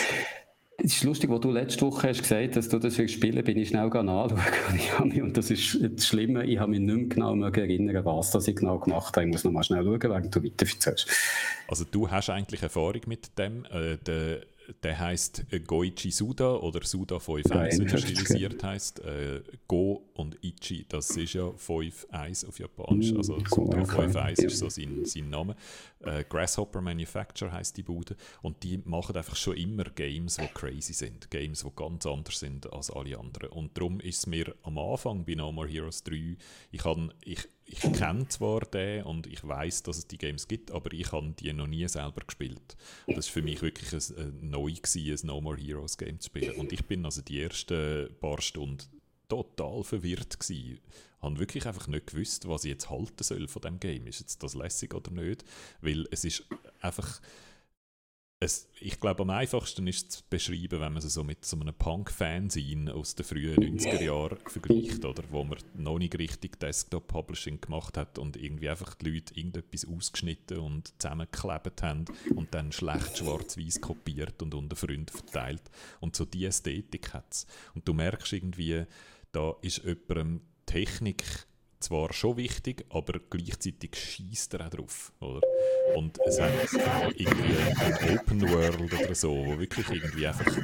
[0.78, 3.56] Es ist lustig, was du letzte Woche hast gesagt dass du das willst spielen bin
[3.56, 4.38] ich schnell anschauen.
[5.22, 8.56] und das ist das Schlimme, ich habe mich nicht mehr genau erinnern, was das ich
[8.56, 9.26] genau gemacht habe.
[9.26, 11.08] Ich muss noch mal schnell schauen, während du weiter erzählst.
[11.68, 13.64] Also du hast eigentlich Erfahrung mit dem.
[13.66, 14.42] Äh, der
[14.82, 19.00] der heißt Goichi Suda oder Suda 5.1, wie er stilisiert heißt.
[19.00, 23.12] Äh, Go und Ichi, das ist ja 5.1 auf Japanisch.
[23.12, 24.06] Mm, also Suda okay.
[24.06, 25.56] 5.1 ist so sein, sein Name.
[26.00, 28.16] Äh, Grasshopper Manufacture heißt die Bude.
[28.42, 31.30] Und die machen einfach schon immer Games, die crazy sind.
[31.30, 33.50] Games, die ganz anders sind als alle anderen.
[33.50, 36.36] Und darum ist es mir am Anfang bei No More Heroes 3,
[36.70, 40.70] ich, kann, ich, ich kenne zwar den und ich weiß, dass es die Games gibt,
[40.70, 42.76] aber ich habe die noch nie selber gespielt.
[43.06, 46.26] Das war für mich wirklich ein, ein neu gewesen, ein No More Heroes Game zu
[46.26, 46.56] spielen.
[46.56, 48.95] Und ich bin also die ersten paar Stunden
[49.28, 50.80] total verwirrt gewesen.
[51.20, 54.06] habe wirklich einfach nicht gewusst, was ich jetzt halten soll von dem Game.
[54.06, 55.44] Ist jetzt das lässig oder nicht?
[55.80, 56.44] Weil es ist
[56.80, 57.20] einfach
[58.38, 61.58] es, ich glaube, am einfachsten ist es zu beschreiben, wenn man es so mit so
[61.58, 65.22] einem Punk-Fanzine aus den frühen 90er Jahren vergleicht, oder?
[65.30, 70.58] wo man noch nicht richtig Desktop-Publishing gemacht hat und irgendwie einfach die Leute irgendetwas ausgeschnitten
[70.58, 72.04] und zusammengeklebt haben
[72.34, 75.70] und dann schlecht schwarz-weiß kopiert und unter Freunden verteilt.
[76.00, 77.46] Und so die Ästhetik hat es.
[77.74, 78.84] Und du merkst irgendwie,
[79.36, 81.22] da ist jemandem Technik
[81.78, 85.12] zwar schon wichtig, aber gleichzeitig schießt er auch drauf.
[85.20, 85.42] Oder?
[85.94, 86.52] Und es hat
[87.14, 90.56] irgendwie ein Open World oder so, wo wirklich irgendwie einfach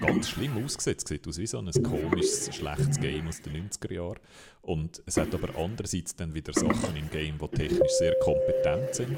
[0.00, 4.20] ganz schlimm ausgesetzt sieht aus wie so ein komisches, schlechtes Game aus den 90er Jahren.
[4.62, 9.16] Und es hat aber andererseits dann wieder Sachen im Game, die technisch sehr kompetent sind.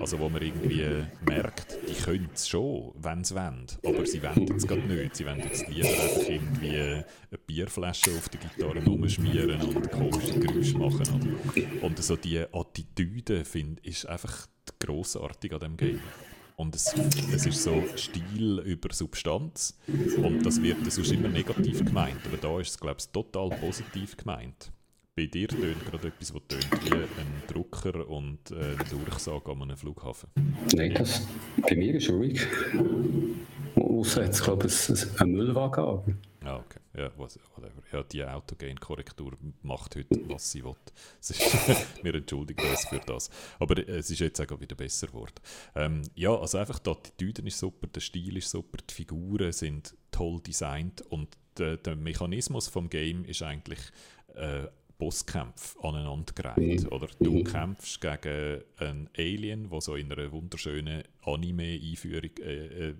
[0.00, 0.86] Also wo man irgendwie
[1.26, 3.66] merkt, die können es schon, wenn sie wollen.
[3.84, 5.16] Aber sie wollen es gerade nicht.
[5.16, 10.78] Sie wollen jetzt lieber einfach irgendwie eine Bierflasche auf der Gitarre rumschmieren und komische Geräusche
[10.78, 11.36] machen.
[11.80, 14.46] Und so diese Attitüde find, ist einfach
[14.78, 16.00] grossartig an dem Game.
[16.56, 16.94] Und es,
[17.34, 19.76] es ist so Stil über Substanz
[20.18, 22.20] und das wird sonst immer negativ gemeint.
[22.26, 24.70] Aber da ist es, glaube ich, total positiv gemeint.
[25.14, 29.76] Bei dir tönt gerade etwas, was tönt wie ein Drucker und eine Durchsage an einem
[29.76, 30.30] Flughafen.
[30.74, 31.28] Nein, das,
[31.68, 32.40] bei mir ist ruhig.
[33.76, 35.84] Außer jetzt, glaube ich, ein Müllwagen.
[35.84, 36.04] Aber.
[36.44, 36.80] Ah, okay.
[36.96, 37.82] Ja, was, whatever.
[37.92, 40.76] Ja, die Autogain-Korrektur macht heute, was sie will.
[41.20, 41.38] Ist,
[42.02, 43.28] wir entschuldigen uns für das.
[43.58, 45.34] Aber äh, es ist jetzt auch wieder besser geworden.
[45.74, 49.94] Ähm, ja, also einfach die Attitüde ist super, der Stil ist super, die Figuren sind
[50.10, 53.80] toll designt und der, der Mechanismus vom Game ist eigentlich
[54.34, 54.68] äh,
[55.02, 56.84] Bosskämpfe aneinandergereiht.
[56.84, 56.92] Mhm.
[56.92, 57.44] Oder du mhm.
[57.44, 62.94] kämpfst gegen einen Alien, der so in einer wunderschönen Anime-Einführung, äh, äh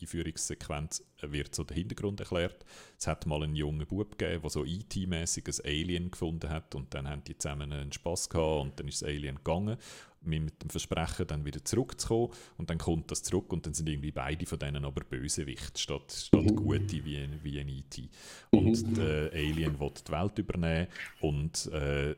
[0.00, 2.64] Einführungssequenz wird so der Hintergrund erklärt.
[2.96, 6.94] Es hat mal einen jungen Bub gegeben, der so IT-mäßig ein Alien gefunden hat und
[6.94, 9.78] dann haben die zusammen einen Spass gehabt und dann ist das Alien gegangen
[10.24, 14.12] mit dem Versprechen, dann wieder zurückzukommen und dann kommt das zurück und dann sind irgendwie
[14.12, 16.56] beide von denen aber Bösewicht statt, statt mhm.
[16.56, 18.08] Gute wie, wie ein IT.
[18.50, 18.94] Und mhm.
[18.94, 20.88] der Alien will die Welt übernehmen
[21.20, 22.14] und äh,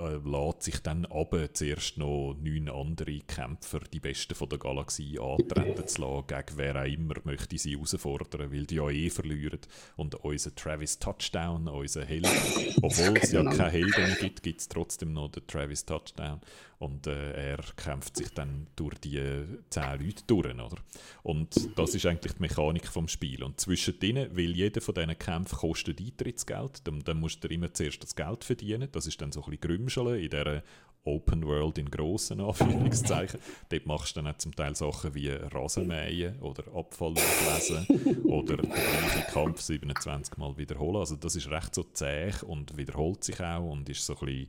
[0.00, 5.18] äh, lässt sich dann aber zuerst noch neun andere Kämpfer, die Besten von der Galaxie,
[5.18, 9.60] antreten zu lassen, gegen wer auch immer möchte sie herausfordern, weil die ja eh verlieren.
[9.96, 12.28] Und unser Travis Touchdown, unser Held,
[12.82, 16.40] obwohl es ja keine Helden gibt, gibt es trotzdem noch den Travis Touchdown.
[16.78, 19.20] Und äh, er kämpft sich dann durch die
[19.68, 20.54] zehn Leute durch.
[20.54, 20.76] Oder?
[21.24, 23.42] Und das ist eigentlich die Mechanik vom Spiel.
[23.42, 27.72] Und zwischen denen, weil jeder von diesen Kämpfen kostet Eintrittsgeld, dann, dann musst du immer
[27.74, 28.88] zuerst das Geld verdienen.
[28.92, 30.62] Das ist dann so ein bisschen Grümscheln in dieser
[31.04, 33.40] Open World in grossen Anführungszeichen.
[33.68, 38.70] Dort machst du dann auch zum Teil Sachen wie Rasenmähen oder Abfall auslesen oder den
[38.70, 40.96] gleichen Kampf 27 Mal wiederholen.
[40.96, 44.48] Also das ist recht so zäh und wiederholt sich auch und ist so ein bisschen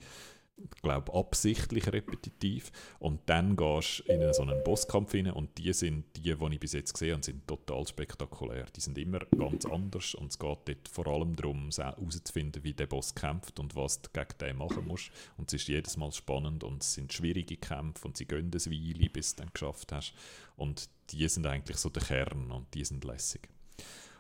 [0.82, 6.06] glaube absichtlich repetitiv und dann gehst du in so einen Bosskampf rein und die sind
[6.16, 8.66] die, die ich bis jetzt gesehen habe, sind total spektakulär.
[8.76, 12.88] Die sind immer ganz anders und es geht dort vor allem darum, herauszufinden, wie der
[12.88, 16.64] Boss kämpft und was du gegen den machen musst und es ist jedes Mal spannend
[16.64, 20.14] und es sind schwierige Kämpfe und sie gehen eine Weile, bis du dann geschafft hast
[20.56, 23.50] und die sind eigentlich so der Kern und die sind lässig.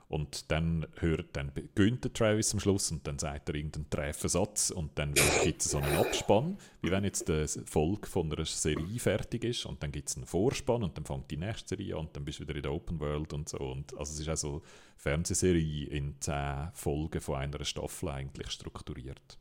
[0.10, 4.98] Und dann hört, dann der Travis am Schluss und dann sagt er irgendeinen Treffensatz und
[4.98, 9.44] dann gibt es so einen Abspann, wie wenn jetzt die Folge von einer Serie fertig
[9.44, 12.16] ist und dann gibt es einen Vorspann und dann fängt die nächste Serie an und
[12.16, 13.60] dann bist du wieder in der Open World und so.
[13.60, 14.62] Und also es ist auch so eine
[14.98, 19.38] Fernsehserie in zehn Folgen von einer Staffel eigentlich strukturiert.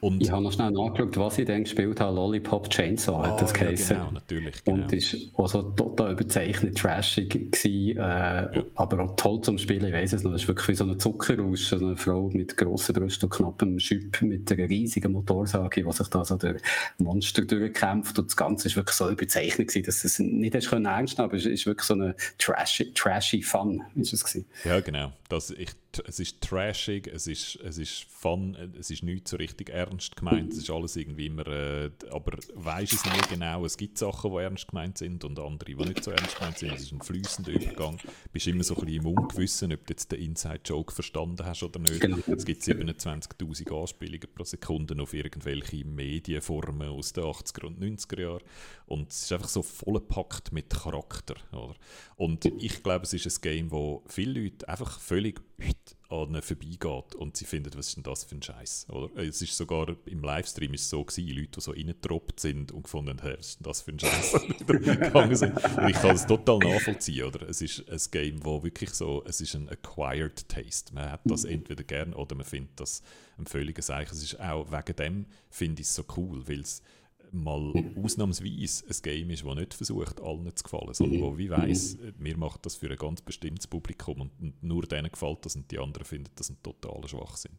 [0.00, 2.14] Und ich habe noch schnell nachgeschaut, was ich dann gespielt habe.
[2.16, 4.64] Lollipop Chainsaw hat das ah, ja, Genau, natürlich.
[4.64, 4.82] Genau.
[4.82, 8.64] Und es war also total überzeichnet, trashig, gewesen, äh, ja.
[8.74, 9.86] aber auch toll zum Spielen.
[9.86, 12.56] Ich weiß es noch, es ist wirklich wie so eine Zuckerrausch, so eine Frau mit
[12.56, 16.56] grossen Brüsten und knappem Schüpp mit einer riesigen Motorsage, die sich da so der
[16.98, 18.18] Monster durchkämpft.
[18.18, 21.46] Und das Ganze war wirklich so überzeichnet, gewesen, dass es nicht ernst nehmen aber es
[21.46, 23.82] ist wirklich so eine trashy, trashy Fun.
[23.94, 24.46] Ist es gewesen.
[24.64, 25.12] Ja, genau.
[25.28, 25.70] Das, ich,
[26.06, 30.52] es ist trashig, es ist, es ist fun, es ist nicht so richtig ernst gemeint,
[30.52, 34.36] es ist alles irgendwie immer, äh, aber weisst es nicht genau, es gibt Sachen, die
[34.38, 37.52] ernst gemeint sind und andere, die nicht so ernst gemeint sind, es ist ein fließender
[37.52, 41.44] Übergang, du bist immer so ein bisschen im Ungewissen, ob du jetzt den Inside-Joke verstanden
[41.44, 42.00] hast oder nicht.
[42.00, 42.18] Genau.
[42.26, 48.42] Es gibt 27'000 Anspielungen pro Sekunde auf irgendwelche Medienformen aus den 80er und 90er Jahren
[48.86, 51.34] und es ist einfach so vollgepackt mit Charakter.
[51.52, 51.74] Oder?
[52.16, 55.40] Und ich glaube, es ist ein Game, wo viele Leute einfach völlig
[56.08, 58.86] an ihnen vorbeigeht und sie finden, was ist denn das für ein Scheiß?
[59.16, 63.20] Es ist sogar im Livestream ist so gewesen, Leute, die so reingetroppt sind und gefunden
[63.20, 64.34] haben, was ist denn das für ein Scheiß?
[65.74, 67.48] und ich kann es total nachvollziehen, oder?
[67.48, 70.94] Es ist ein Game, wo wirklich so, es ist ein acquired taste.
[70.94, 73.02] Man hat das entweder gern oder man findet das
[73.36, 74.12] ein völliges Zeichen.
[74.12, 76.82] Es ist auch wegen dem finde ich es so cool, weil es
[77.32, 77.72] mal
[78.02, 82.36] ausnahmsweise ein Game ist, das nicht versucht, allen zu gefallen, sondern wo wie weiss, wir
[82.36, 86.04] machen das für ein ganz bestimmtes Publikum und nur denen gefällt das und die anderen
[86.04, 87.58] finden das ein totaler Schwachsinn.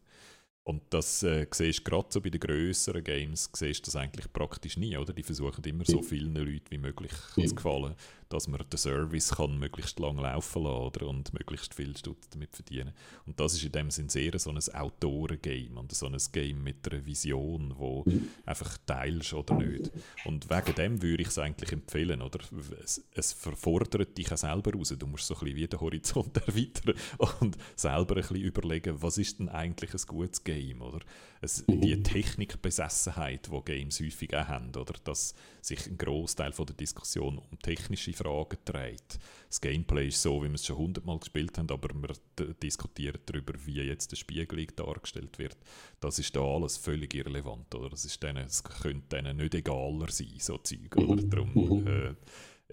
[0.64, 4.76] Und das äh, siehst du gerade so bei den grösseren Games, siehst das eigentlich praktisch
[4.76, 5.14] nie, oder?
[5.14, 7.94] Die versuchen immer so vielen Leuten wie möglich zu gefallen
[8.28, 11.06] dass man den Service kann möglichst lang laufen lassen oder?
[11.06, 12.92] und möglichst viel Stutz damit verdienen.
[13.26, 16.90] Und das ist in dem Sinn sehr so ein Autoren-Game und so ein Game mit
[16.90, 18.04] einer Vision, wo
[18.44, 19.90] einfach teilst oder nicht.
[20.24, 22.40] Und wegen dem würde ich es eigentlich empfehlen, oder?
[22.82, 24.94] Es, es verfordert dich auch selber raus.
[24.98, 26.94] Du musst so ein bisschen wie den Horizont erweitern
[27.40, 31.00] und selber ein bisschen überlegen, was ist denn eigentlich ein gutes Game, oder?
[31.40, 34.94] Es, die Technikbesessenheit, die Games häufig auch haben, oder?
[35.04, 39.18] Dass sich ein Großteil der Diskussion um technische Fragen dreht.
[39.48, 43.54] Das Gameplay ist so, wie wir es schon hundertmal gespielt haben, aber wir diskutieren darüber,
[43.64, 45.56] wie jetzt der Spiegelung dargestellt wird.
[46.00, 47.90] Das ist da alles völlig irrelevant, oder?
[47.90, 51.22] Das ist denen, es könnte denen nicht egaler sein, so Zeug, oder?
[51.22, 51.30] Mhm.
[51.30, 51.86] Darum mhm.
[51.86, 52.14] äh,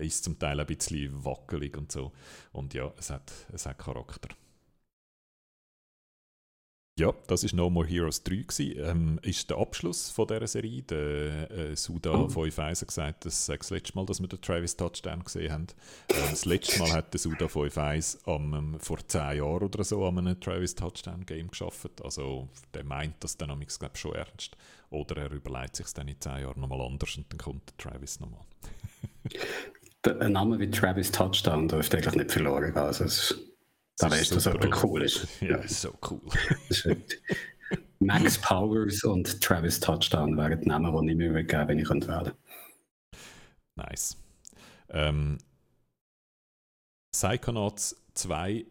[0.06, 2.12] ist es zum Teil ein bisschen wackelig und so.
[2.52, 4.30] Und ja, es hat, es hat Charakter.
[6.98, 8.74] Ja, das ist No More Heroes 3 gewesen.
[8.78, 10.82] Ähm, ist der Abschluss von dieser Serie.
[10.84, 12.30] Der äh, Suda oh.
[12.30, 15.68] 5 hat gesagt, das ist das letzte Mal, dass wir den Travis Touchdown gesehen haben.
[16.08, 17.78] Ähm, das letzte Mal hat der Suda 5
[18.54, 22.02] ähm, vor 10 Jahren oder so an einem Travis Touchdown Game geschafft.
[22.02, 24.56] Also der meint das dann glaube schon ernst.
[24.90, 28.22] Oder er überlegt sich dann in 10 Jahren nochmal anders und dann kommt der Travis
[28.22, 28.46] nochmal.
[30.22, 32.78] ein Name wie Travis Touchdown dürfte eigentlich nicht verloren gehen.
[32.78, 33.36] Also
[34.00, 35.28] weißt du, dass jemand cool ist.
[35.42, 36.22] Ja, ist so cool.
[38.00, 42.02] Max Powers und Travis Touchdown wären die Namen, die ich mir geben wenn ich wählen
[42.02, 42.36] könnte.
[43.76, 44.18] Nice.
[44.90, 45.38] Ähm,
[47.12, 48.66] Psychonauts 2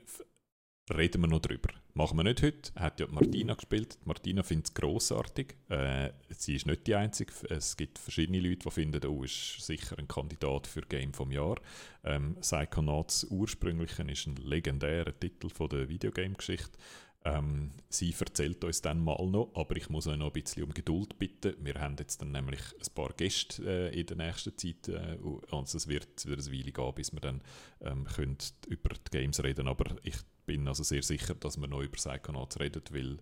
[0.93, 1.71] reden wir noch drüber.
[1.97, 2.73] Machen wir nicht heute.
[2.75, 3.99] Hat ja Martina gespielt.
[4.05, 5.55] Martina findet es grossartig.
[5.69, 7.33] Äh, sie ist nicht die Einzige.
[7.51, 11.55] Es gibt verschiedene Leute, die finden, oh, ist sicher ein Kandidat für Game vom Jahr.
[12.03, 16.77] Ähm, Psychonauts ursprünglich ist ein legendärer Titel von der Videogame-Geschichte.
[17.25, 20.75] Ähm, sie erzählt uns dann mal noch, aber ich muss euch noch ein bisschen um
[20.75, 21.55] Geduld bitten.
[21.65, 24.89] Wir haben jetzt dann nämlich ein paar Gäste äh, in der nächsten Zeit.
[24.89, 25.17] Äh,
[25.53, 27.41] also es wird wieder eine Weile gehen, bis wir dann
[27.83, 28.37] ähm, können
[28.67, 29.69] über die Games reden
[30.03, 30.17] ich
[30.47, 33.19] bin also sehr sicher, dass wir noch über Psychonauts reden, weil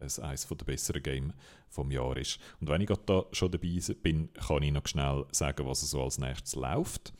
[0.00, 1.34] es eines der besseren Games
[1.68, 2.38] vom Jahr ist.
[2.60, 6.18] Und wenn ich da schon dabei bin, kann ich noch schnell sagen, was so als
[6.18, 7.12] nächstes läuft.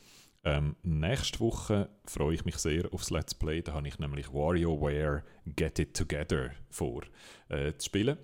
[0.43, 3.61] Ähm, nächste Woche freue ich mich sehr aufs Let's Play.
[3.61, 7.01] Da habe ich nämlich WarioWare Get It Together vor
[7.49, 8.17] äh, zu spielen.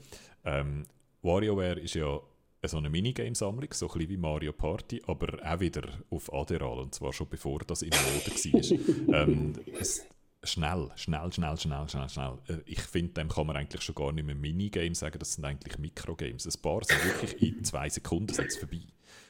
[0.46, 0.86] Ähm,
[1.22, 2.22] WarioWare ist ja
[2.66, 6.96] so eine Minigame-Sammlung, so ein bisschen wie Mario Party, aber auch wieder auf Adderall, und
[6.96, 8.78] zwar schon bevor das in Mode
[9.10, 9.22] war.
[9.22, 10.06] ähm, es,
[10.44, 12.38] schnell, schnell, schnell, schnell, schnell, schnell.
[12.48, 15.46] Äh, ich finde, dem kann man eigentlich schon gar nicht mehr Minigame sagen, das sind
[15.46, 16.46] eigentlich Mikrogames.
[16.46, 18.82] Ein paar sind wirklich in zwei Sekunden sind vorbei.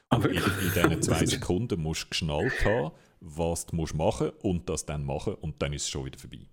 [0.09, 4.70] Aber in, in diesen zwei Sekunden musst du geschnallt haben, was du musst machen und
[4.70, 6.45] das dann machen und dann ist es schon wieder vorbei.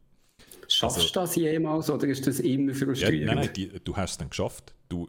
[0.69, 3.21] Schaffst also, du das jemals oder ist das immer frustrierend?
[3.21, 4.73] Ja, nein, nein, die, du hast es dann geschafft.
[4.89, 5.09] Du,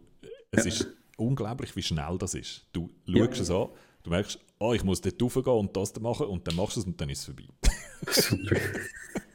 [0.50, 0.72] es ja.
[0.72, 0.88] ist
[1.18, 2.66] unglaublich, wie schnell das ist.
[2.74, 3.42] Du schaust ja.
[3.44, 3.68] es an,
[4.04, 6.86] du merkst, oh, ich muss dort raufgehen und das machen und dann machst du es
[6.88, 7.46] und dann ist es vorbei.
[8.10, 8.56] Super.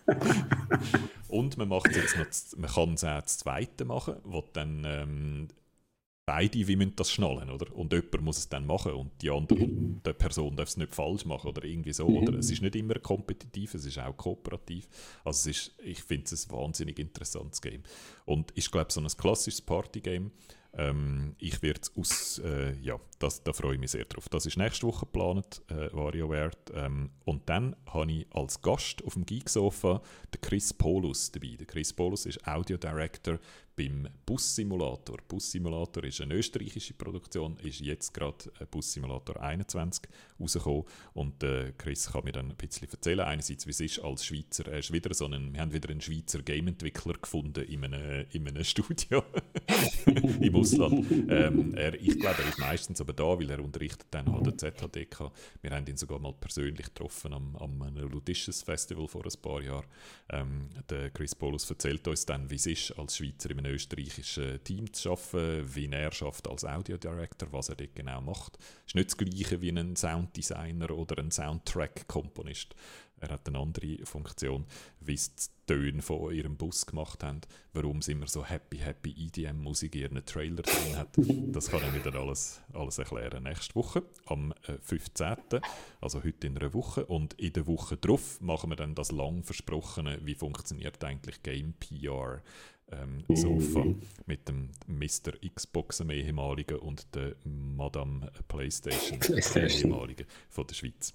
[1.28, 5.48] und man, macht jetzt noch, man kann es auch das zweite machen, wo dann ähm,
[6.26, 7.74] beide wie müssen das schnallen, oder?
[7.74, 10.00] Und jemand muss es dann machen und die andere mhm.
[10.04, 12.08] die Person darf es nicht falsch machen oder irgendwie so.
[12.08, 12.16] Mhm.
[12.16, 14.88] Oder es ist nicht immer kompetitiv, es ist auch kooperativ.
[15.24, 17.84] Also es ist, ich finde es ein wahnsinnig interessantes Game.
[18.24, 20.32] Und ich glaube, so ein klassisches Partygame,
[20.76, 24.28] Ähm, ich werde aus, äh, ja, das, da freue ich mich sehr drauf.
[24.28, 26.50] Das ist nächste Woche geplant, äh, WarioWare.
[26.74, 30.02] Ähm, und dann habe ich als Gast auf dem Geeksofa
[30.34, 31.56] den Chris Polus dabei.
[31.58, 33.38] Der Chris Polus ist Audio Director
[33.76, 35.18] beim Bus-Simulator.
[35.28, 40.08] Bus-Simulator ist eine österreichische Produktion, ist jetzt gerade Bus-Simulator 21
[40.40, 44.24] rausgekommen und äh, Chris kann mir dann ein bisschen erzählen, einerseits wie es ist als
[44.24, 48.26] Schweizer, er ist wieder so einen, wir haben wieder einen Schweizer Game-Entwickler gefunden in einem,
[48.32, 49.22] in einem Studio
[50.40, 51.06] im Ausland.
[51.28, 54.56] Ähm, er, ich glaube, er ist meistens aber da, weil er unterrichtet dann halt der
[54.56, 55.30] ZHDK.
[55.60, 59.86] Wir haben ihn sogar mal persönlich getroffen am, am Ludisches Festival vor ein paar Jahren.
[60.30, 64.62] Ähm, der Chris Paulus erzählt uns dann, wie es ist, als Schweizer in einem österreichischen
[64.64, 68.58] Team zu arbeiten, wie er schafft als Audio Director, was er dort genau macht.
[68.86, 72.74] Ist nicht das Gleiche wie ein Sounddesigner oder ein Soundtrack-Komponist.
[73.18, 74.66] Er hat eine andere Funktion,
[75.00, 77.40] wie sie die Töne von ihrem Bus gemacht haben,
[77.72, 81.08] warum sie immer so happy, happy EDM-Musik in ihren Trailer drin hat.
[81.16, 83.44] Das kann ich dann alles, alles erklären.
[83.44, 84.52] Nächste Woche, am
[84.82, 85.60] 15., äh,
[86.00, 87.06] also heute in einer Woche.
[87.06, 91.72] Und in der Woche drauf machen wir dann das lang versprochene, wie funktioniert eigentlich Game
[91.72, 92.42] PR
[92.92, 94.00] ähm, Sofa mhm.
[94.26, 95.32] mit dem Mr.
[95.54, 99.90] Xbox, dem ehemaligen, und der Madame PlayStation, PlayStation.
[99.90, 101.14] ehemaligen von der Schweiz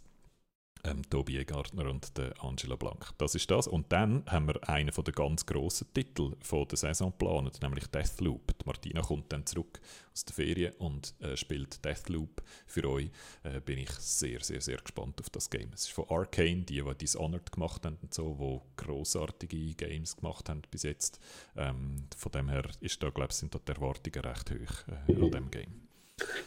[0.84, 3.12] ähm, Tobi Egartner und der Angela Blank.
[3.18, 3.68] Das ist das.
[3.68, 7.88] Und dann haben wir einen von den ganz grossen Titeln von der Saison geplant, nämlich
[7.88, 8.58] Deathloop.
[8.60, 9.80] Die Martina kommt dann zurück
[10.14, 13.10] aus der Ferien und äh, spielt Deathloop für euch.
[13.44, 15.72] Äh, bin ich sehr, sehr, sehr gespannt auf das Game.
[15.74, 20.50] Es ist von Arcane, die, die Dishonored gemacht haben und so, wo großartige Games gemacht
[20.50, 21.20] haben bis jetzt.
[21.56, 25.32] Ähm, von dem her ist da, glaube sind da die Erwartungen recht hoch äh, an
[25.32, 25.91] dem Game.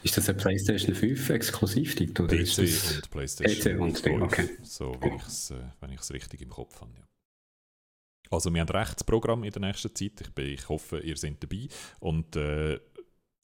[0.02, 2.26] Ist das ein PlayStation 5 Exklusivtitel?
[2.26, 4.48] PC ist das und PlayStation PC und 5, okay.
[4.62, 6.92] So, wenn ich es äh, richtig im Kopf habe.
[6.96, 7.04] Ja.
[8.30, 10.20] Also wir haben ein Rechtsprogramm in der nächsten Zeit.
[10.20, 11.68] Ich, bin, ich hoffe, ihr seid dabei.
[12.00, 12.80] Und äh,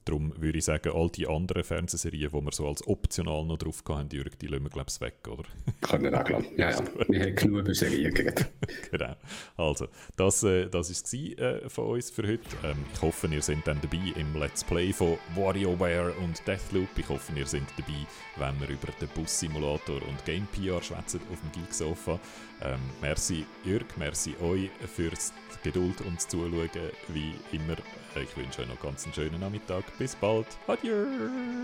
[0.05, 3.83] Darum würde ich sagen, all die anderen Fernsehserien, die wir so als optional noch drauf
[3.89, 5.45] hatten, die, die lassen wir, glaube ich, weg, oder?
[5.83, 6.47] Können wir auch, glauben.
[6.57, 6.81] Ja, ja.
[7.09, 8.47] Wir haben genug über Serien geredet.
[8.91, 9.15] genau.
[9.57, 12.45] Also, das war äh, das ist äh, von uns für heute.
[12.65, 16.89] Ähm, ich hoffe, ihr seid dann dabei im Let's Play von WarioWare und Deathloop.
[16.97, 18.07] Ich hoffe, ihr seid dabei,
[18.37, 22.19] wenn wir über den Bus-Simulator und Game PR schwätzen auf dem Geek-Sofa.
[22.63, 25.33] Ähm, merci Jörg, merci euch fürs
[25.63, 26.71] Geduld und das Zuschauen,
[27.09, 27.77] wie immer.
[28.17, 29.85] Ich wünsche euch noch ganz einen schönen Nachmittag.
[29.99, 30.47] Bis bald.
[30.67, 31.07] Adieu.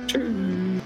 [0.06, 0.82] Tschüss.